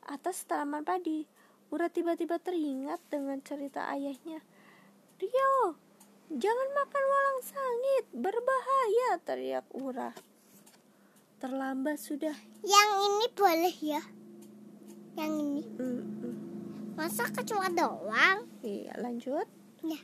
atas 0.04 0.44
tanaman 0.44 0.84
padi. 0.84 1.24
Ura 1.70 1.88
tiba-tiba 1.88 2.36
teringat 2.36 3.00
dengan 3.08 3.40
cerita 3.40 3.88
ayahnya. 3.88 4.44
Rio, 5.22 5.78
jangan 6.30 6.70
makan 6.78 7.04
walang 7.10 7.40
sangit, 7.42 8.06
berbahaya, 8.14 9.10
teriak 9.26 9.66
Ura. 9.74 10.14
Terlambat 11.42 11.98
sudah. 11.98 12.36
Yang 12.62 12.90
ini 13.10 13.26
boleh 13.34 13.76
ya? 13.80 14.02
Yang 15.18 15.34
ini. 15.42 15.64
Mm-mm. 15.80 16.36
Masa 17.00 17.26
kecoa 17.32 17.72
doang? 17.72 18.46
Iya, 18.60 18.94
lanjut. 19.00 19.48
Ya. 19.82 20.02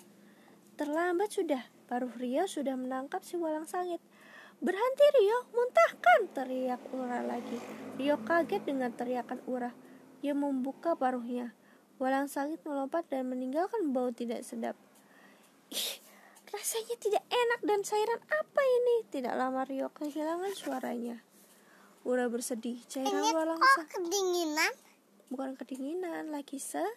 Terlambat 0.79 1.29
sudah. 1.29 1.61
Paruh 1.85 2.15
Rio 2.17 2.49
sudah 2.49 2.73
menangkap 2.79 3.21
si 3.21 3.37
walang 3.37 3.67
sangit. 3.67 3.99
Berhenti 4.63 5.05
Rio, 5.19 5.43
muntahkan, 5.51 6.31
teriak 6.31 6.81
Ura 6.95 7.19
lagi. 7.21 7.59
Rio 7.99 8.15
kaget 8.23 8.63
dengan 8.63 8.95
teriakan 8.95 9.43
Ura. 9.45 9.75
Dia 10.23 10.31
membuka 10.31 10.95
paruhnya. 10.95 11.51
Walang 11.99 12.31
sangit 12.31 12.63
melompat 12.63 13.05
dan 13.11 13.27
meninggalkan 13.27 13.91
bau 13.91 14.09
tidak 14.15 14.41
sedap. 14.47 14.79
Ih, 15.69 15.99
rasanya 16.55 16.95
tidak 16.97 17.23
enak 17.27 17.59
dan 17.67 17.83
cairan 17.83 18.21
apa 18.31 18.61
ini? 18.63 19.03
Tidak 19.11 19.35
lama 19.35 19.67
Rio 19.67 19.91
kehilangan 19.91 20.55
suaranya. 20.55 21.19
Ura 22.07 22.31
bersedih. 22.31 22.79
Cairan 22.87 23.19
Ini 23.19 23.35
walang 23.35 23.59
kok 23.59 23.91
kedinginan? 23.91 24.73
bukan 25.25 25.57
kedinginan, 25.57 26.29
lagi 26.31 26.61
sedih. 26.61 26.95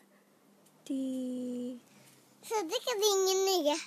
Sedih 2.44 2.80
kedingin 2.86 3.38
nih 3.42 3.60
ya. 3.74 3.78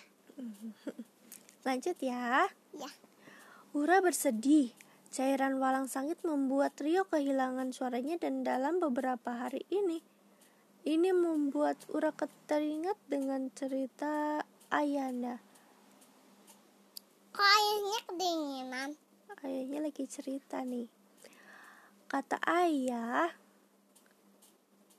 Lanjut 1.67 1.95
ya. 2.03 2.51
Ya. 2.75 2.91
Ura 3.71 4.03
bersedih. 4.03 4.75
Cairan 5.11 5.59
walang 5.63 5.87
sangit 5.87 6.19
membuat 6.27 6.75
Rio 6.83 7.07
kehilangan 7.07 7.71
suaranya 7.71 8.19
dan 8.19 8.43
dalam 8.43 8.79
beberapa 8.83 9.31
hari 9.47 9.63
ini 9.71 10.03
ini 10.81 11.13
membuat 11.13 11.77
Ura 11.93 12.09
teringat 12.49 12.97
dengan 13.05 13.53
cerita 13.53 14.41
Ayanda. 14.73 15.37
Kok 17.31 17.47
airnya 17.47 17.99
kedinginan? 18.07 18.91
Ayahnya 19.41 19.89
lagi 19.89 20.05
cerita 20.05 20.61
nih. 20.61 20.85
Kata 22.05 22.37
ayah, 22.45 23.33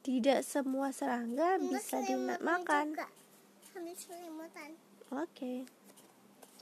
tidak 0.02 0.42
semua 0.42 0.90
serangga 0.90 1.62
Ini 1.62 1.70
bisa 1.70 2.02
dimakan. 2.02 2.98
selimutan. 3.94 4.70
Oke. 5.14 5.62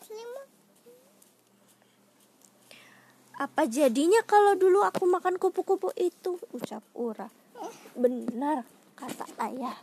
Selimut. 0.05 0.49
Apa 3.41 3.64
jadinya 3.64 4.21
kalau 4.29 4.53
dulu 4.61 4.85
aku 4.85 5.09
makan 5.09 5.41
kupu-kupu 5.41 5.89
itu? 5.97 6.37
Ucap 6.53 6.85
Ura. 6.93 7.33
Benar, 7.97 8.68
kata 8.93 9.25
ayah. 9.41 9.81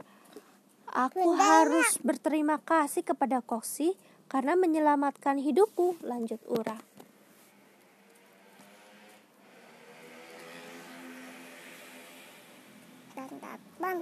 Aku 0.94 1.34
harus 1.34 1.98
berterima 2.06 2.62
kasih 2.62 3.02
kepada 3.02 3.42
Koksi 3.42 3.98
karena 4.28 4.54
menyelamatkan 4.60 5.40
hidupku. 5.40 6.00
Lanjut 6.04 6.40
Ura. 6.48 6.78
Dan 13.16 13.32
datang. 13.42 13.98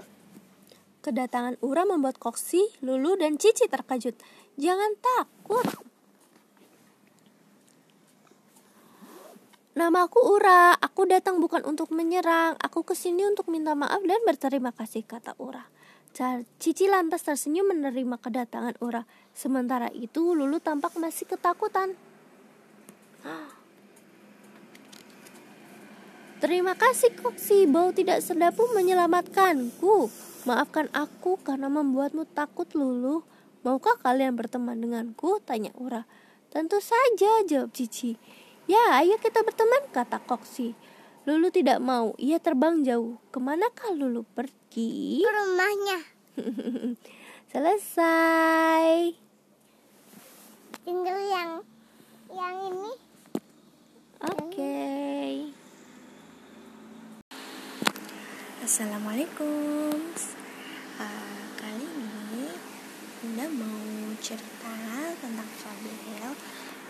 Kedatangan 1.06 1.56
Ura 1.62 1.86
membuat 1.86 2.18
Koksi, 2.18 2.82
Lulu, 2.82 3.22
dan 3.22 3.38
Cici 3.38 3.70
terkejut. 3.70 4.18
Jangan 4.58 4.92
takut. 4.98 5.70
Namaku 9.76 10.24
Ura. 10.24 10.74
Aku 10.80 11.06
datang 11.06 11.38
bukan 11.44 11.62
untuk 11.68 11.92
menyerang. 11.92 12.58
Aku 12.64 12.82
ke 12.82 12.96
sini 12.98 13.28
untuk 13.28 13.52
minta 13.52 13.76
maaf 13.76 14.02
dan 14.08 14.24
berterima 14.24 14.72
kasih, 14.74 15.06
kata 15.06 15.36
Ura. 15.38 15.75
Cici 16.64 16.88
lantas 16.88 17.28
tersenyum 17.28 17.76
menerima 17.76 18.16
kedatangan 18.24 18.80
Ura. 18.80 19.04
Sementara 19.36 19.92
itu, 19.92 20.32
Lulu 20.32 20.64
tampak 20.64 20.96
masih 20.96 21.28
ketakutan. 21.28 21.92
Terima 26.40 26.72
kasih 26.80 27.20
Koksi, 27.20 27.68
bau 27.68 27.92
tidak 27.92 28.24
sedapmu 28.24 28.72
menyelamatkanku. 28.80 30.08
Maafkan 30.48 30.88
aku 30.96 31.36
karena 31.44 31.68
membuatmu 31.68 32.24
takut 32.32 32.72
Lulu. 32.72 33.28
Maukah 33.68 34.00
kalian 34.00 34.40
berteman 34.40 34.80
denganku? 34.80 35.44
Tanya 35.44 35.76
Ura. 35.76 36.08
Tentu 36.48 36.80
saja, 36.80 37.44
jawab 37.44 37.76
Cici. 37.76 38.16
Ya, 38.72 39.04
ayo 39.04 39.20
kita 39.20 39.44
berteman, 39.44 39.84
kata 39.92 40.24
Koksi. 40.24 40.95
Lulu 41.26 41.50
tidak 41.50 41.82
mau, 41.82 42.14
ia 42.22 42.38
terbang 42.38 42.86
jauh. 42.86 43.18
Ke 43.34 43.42
manakah 43.42 43.90
Lulu 43.98 44.22
pergi? 44.38 45.26
Ke 45.26 45.32
rumahnya. 45.34 46.00
Selesai. 47.52 49.10
Tinggal 50.86 51.18
yang 51.26 51.52
yang 52.30 52.56
ini. 52.70 52.94
Oke. 54.22 54.78
Assalamualaikum 58.62 59.98
uh, 61.02 61.44
Kali 61.54 61.86
ini 61.86 62.50
Bunda 63.22 63.46
mau 63.50 64.14
cerita 64.22 64.74
tentang 65.22 65.50
fabel 65.62 66.34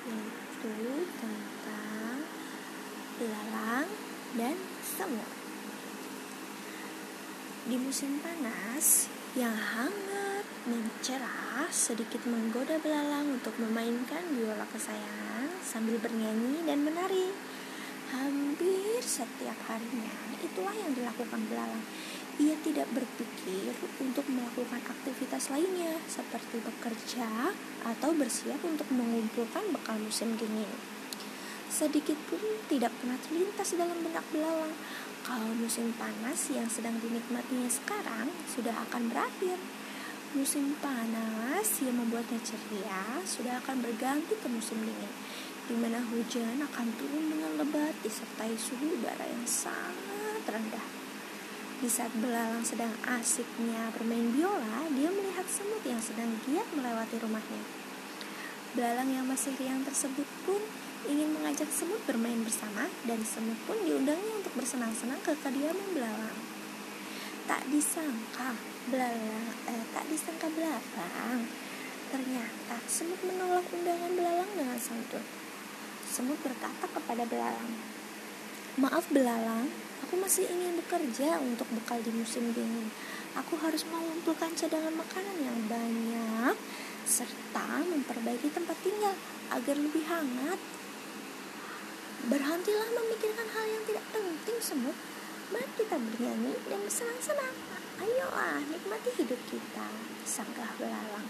Yaitu 0.08 0.72
tentang 1.20 2.20
Belalang 3.20 4.15
dan 4.36 4.56
semut 4.84 5.32
Di 7.66 7.80
musim 7.80 8.22
panas 8.22 9.10
yang 9.34 9.56
hangat 9.56 10.46
dan 10.66 10.86
cerah 11.04 11.68
sedikit 11.74 12.24
menggoda 12.30 12.78
belalang 12.80 13.36
untuk 13.36 13.58
memainkan 13.58 14.22
biola 14.32 14.64
kesayangan 14.70 15.50
sambil 15.66 15.98
bernyanyi 15.98 16.62
dan 16.64 16.86
menari. 16.86 17.34
Hampir 18.14 19.02
setiap 19.02 19.58
harinya, 19.66 20.14
itulah 20.40 20.72
yang 20.78 20.94
dilakukan 20.94 21.42
belalang. 21.50 21.84
Ia 22.38 22.56
tidak 22.62 22.86
berpikir 22.94 23.74
untuk 23.98 24.30
melakukan 24.30 24.82
aktivitas 24.86 25.50
lainnya, 25.50 26.00
seperti 26.06 26.62
bekerja 26.62 27.52
atau 27.82 28.14
bersiap 28.14 28.62
untuk 28.62 28.88
mengumpulkan 28.94 29.74
bekal 29.74 29.98
musim 30.00 30.38
dingin. 30.38 30.95
Sedikit 31.76 32.16
pun 32.32 32.40
tidak 32.72 32.96
pernah 33.04 33.20
terlintas 33.20 33.76
dalam 33.76 34.00
benak 34.00 34.24
belalang 34.32 34.72
kalau 35.28 35.52
musim 35.60 35.92
panas 36.00 36.48
yang 36.48 36.72
sedang 36.72 36.96
dinikmatinya 37.04 37.68
sekarang 37.68 38.32
sudah 38.48 38.72
akan 38.88 39.12
berakhir. 39.12 39.60
Musim 40.32 40.80
panas 40.80 41.68
yang 41.84 42.00
membuatnya 42.00 42.40
ceria 42.48 43.20
sudah 43.28 43.60
akan 43.60 43.84
berganti 43.84 44.40
ke 44.40 44.48
musim 44.48 44.88
dingin 44.88 45.12
di 45.68 45.76
mana 45.76 46.00
hujan 46.00 46.64
akan 46.64 46.96
turun 46.96 47.28
dengan 47.28 47.60
lebat 47.60 47.92
disertai 48.00 48.56
suhu 48.56 48.96
udara 48.96 49.28
yang 49.28 49.44
sangat 49.44 50.48
rendah. 50.48 50.88
Di 51.84 51.92
saat 51.92 52.16
belalang 52.16 52.64
sedang 52.64 52.96
asiknya 53.04 53.92
bermain 53.92 54.32
biola, 54.32 54.88
dia 54.96 55.12
melihat 55.12 55.44
semut 55.52 55.84
yang 55.84 56.00
sedang 56.00 56.40
giat 56.48 56.72
melewati 56.72 57.20
rumahnya. 57.20 57.68
Belalang 58.80 59.12
yang 59.12 59.28
masih 59.28 59.52
riang 59.60 59.84
tersebut 59.84 60.28
pun 60.48 60.64
ingin 61.06 61.34
mengajak 61.34 61.70
semut 61.70 62.02
bermain 62.10 62.42
bersama 62.42 62.90
dan 63.06 63.22
semut 63.22 63.58
pun 63.70 63.78
diundangnya 63.86 64.42
untuk 64.42 64.54
bersenang-senang 64.58 65.22
ke 65.22 65.34
kediaman 65.40 65.90
belalang. 65.94 66.38
Tak 67.46 67.62
disangka 67.70 68.58
belalang, 68.90 69.48
eh, 69.70 69.84
tak 69.94 70.06
disangka 70.10 70.50
belalang. 70.50 71.46
Ternyata 72.10 72.76
semut 72.90 73.18
menolak 73.22 73.66
undangan 73.70 74.12
belalang 74.14 74.52
dengan 74.58 74.78
santun. 74.82 75.22
Semut 76.06 76.38
berkata 76.42 76.86
kepada 76.90 77.24
belalang, 77.26 77.74
Maaf 78.76 79.08
belalang, 79.08 79.72
aku 80.04 80.20
masih 80.20 80.52
ingin 80.52 80.76
bekerja 80.84 81.40
untuk 81.40 81.64
bekal 81.72 81.96
di 82.04 82.12
musim 82.12 82.52
dingin. 82.52 82.92
Aku 83.40 83.56
harus 83.60 83.88
mengumpulkan 83.88 84.52
cadangan 84.52 84.92
makanan 84.96 85.38
yang 85.40 85.60
banyak 85.72 86.56
serta 87.06 87.86
memperbaiki 87.86 88.50
tempat 88.52 88.76
tinggal 88.82 89.16
agar 89.54 89.76
lebih 89.78 90.04
hangat. 90.10 90.60
Berhentilah 92.26 92.90
memikirkan 92.90 93.46
hal 93.54 93.66
yang 93.70 93.84
tidak 93.86 94.02
penting 94.10 94.58
semut. 94.58 94.98
Mari 95.54 95.70
kita 95.78 95.94
bernyanyi 95.94 96.58
dan 96.66 96.82
bersenang-senang. 96.82 97.54
Ayolah, 98.02 98.66
nikmati 98.66 99.14
hidup 99.14 99.38
kita, 99.46 99.88
sanggah 100.26 100.74
belalang. 100.82 101.30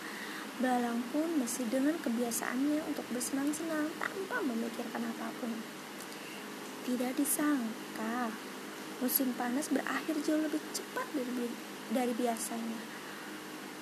Belalang 0.55 1.03
pun 1.11 1.35
masih 1.35 1.67
dengan 1.67 1.99
kebiasaannya 1.99 2.79
untuk 2.87 3.03
bersenang-senang 3.11 3.91
tanpa 3.99 4.39
memikirkan 4.39 5.03
apa 5.03 5.35
pun. 5.43 5.51
Tidak 6.87 7.11
disangka, 7.19 8.31
musim 9.03 9.35
panas 9.35 9.67
berakhir 9.67 10.15
jauh 10.23 10.39
lebih 10.39 10.63
cepat 10.71 11.11
dari, 11.11 11.51
dari 11.91 12.13
biasanya. 12.15 12.79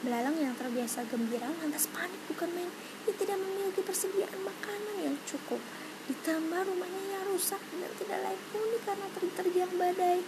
Belalang 0.01 0.41
yang 0.41 0.57
terbiasa 0.57 1.05
gembira 1.14 1.45
lantas 1.61 1.86
panik 1.93 2.18
bukan 2.26 2.49
main. 2.57 2.74
Ia 3.05 3.14
tidak 3.14 3.38
memiliki 3.38 3.86
persediaan 3.86 4.41
makanan 4.41 4.97
yang 4.97 5.16
cukup. 5.30 5.61
Ditambah 6.09 6.61
rumahnya 6.67 7.03
yang 7.15 7.25
rusak 7.31 7.59
dan 7.59 7.91
tidak 7.95 8.19
layak 8.23 8.43
huni 8.51 8.77
karena 8.83 9.07
terjang 9.13 9.73
badai. 9.79 10.19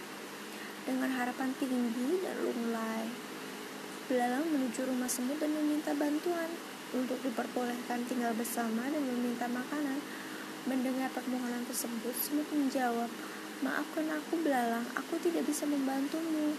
Dengan 0.86 1.10
harapan 1.18 1.50
tinggi 1.58 2.22
dan 2.22 2.36
lunglai, 2.46 3.10
Belalang 4.06 4.46
menuju 4.54 4.86
rumah 4.86 5.10
semut 5.10 5.34
dan 5.42 5.50
meminta 5.50 5.90
bantuan 5.90 6.46
untuk 6.94 7.18
diperbolehkan 7.26 8.06
tinggal 8.06 8.30
bersama 8.38 8.86
dan 8.86 9.02
meminta 9.02 9.50
makanan. 9.50 9.98
Mendengar 10.62 11.10
permohonan 11.10 11.66
tersebut, 11.66 12.14
semut 12.14 12.46
menjawab, 12.54 13.10
Maafkan 13.56 14.04
aku 14.12 14.44
belalang, 14.44 14.84
aku 14.92 15.16
tidak 15.16 15.48
bisa 15.48 15.64
membantumu. 15.64 16.52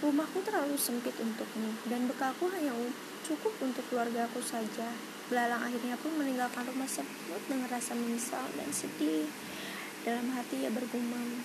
Rumahku 0.00 0.40
terlalu 0.40 0.80
sempit 0.80 1.12
untukmu, 1.20 1.76
dan 1.88 2.08
bekalku 2.08 2.48
hanya 2.56 2.72
cukup 3.24 3.52
untuk 3.60 3.84
keluarga 3.92 4.24
aku 4.24 4.40
saja. 4.40 4.88
Belalang 5.28 5.60
akhirnya 5.60 5.94
pun 6.00 6.16
meninggalkan 6.16 6.64
rumah 6.66 6.88
semut 6.88 7.42
dengan 7.46 7.68
rasa 7.68 7.92
menyesal 7.92 8.48
dan 8.56 8.72
sedih. 8.72 9.28
Dalam 10.02 10.32
hati 10.32 10.64
ia 10.64 10.72
bergumam, 10.72 11.44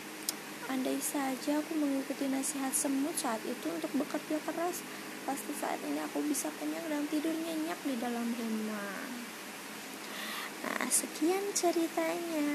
Andai 0.65 0.97
saja 0.97 1.61
aku 1.61 1.77
mengikuti 1.77 2.25
nasihat 2.25 2.73
semut 2.73 3.13
saat 3.13 3.37
itu 3.45 3.69
untuk 3.69 3.93
bekerja 4.01 4.41
keras, 4.49 4.81
pasti 5.21 5.53
saat 5.53 5.77
ini 5.85 6.01
aku 6.01 6.25
bisa 6.25 6.49
kenyang 6.57 6.89
dan 6.89 7.05
tidur 7.05 7.37
nyenyak 7.37 7.77
di 7.85 7.93
dalam 8.01 8.33
rumah. 8.33 9.05
Nah, 10.65 10.89
sekian 10.89 11.53
ceritanya. 11.53 12.49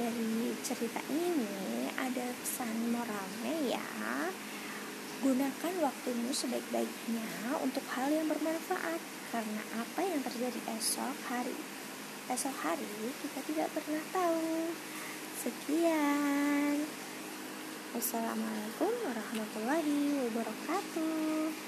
Dari 0.00 0.54
cerita 0.64 1.02
ini 1.12 1.90
ada 1.92 2.32
pesan 2.40 2.94
moralnya 2.94 3.54
ya. 3.76 3.84
Gunakan 5.18 5.74
waktumu 5.82 6.30
sebaik-baiknya 6.30 7.58
untuk 7.58 7.82
hal 7.90 8.08
yang 8.08 8.30
bermanfaat 8.30 9.00
karena 9.34 9.62
apa 9.74 10.00
yang 10.06 10.22
terjadi 10.22 10.56
esok 10.78 11.16
hari 11.26 11.58
esok 12.28 12.52
hari 12.60 12.84
kita 13.24 13.40
tidak 13.40 13.68
pernah 13.72 14.04
tahu. 14.12 14.68
Sekian. 15.40 16.84
Wassalamualaikum 17.96 18.92
warahmatullahi 19.08 20.28
wabarakatuh. 20.28 21.67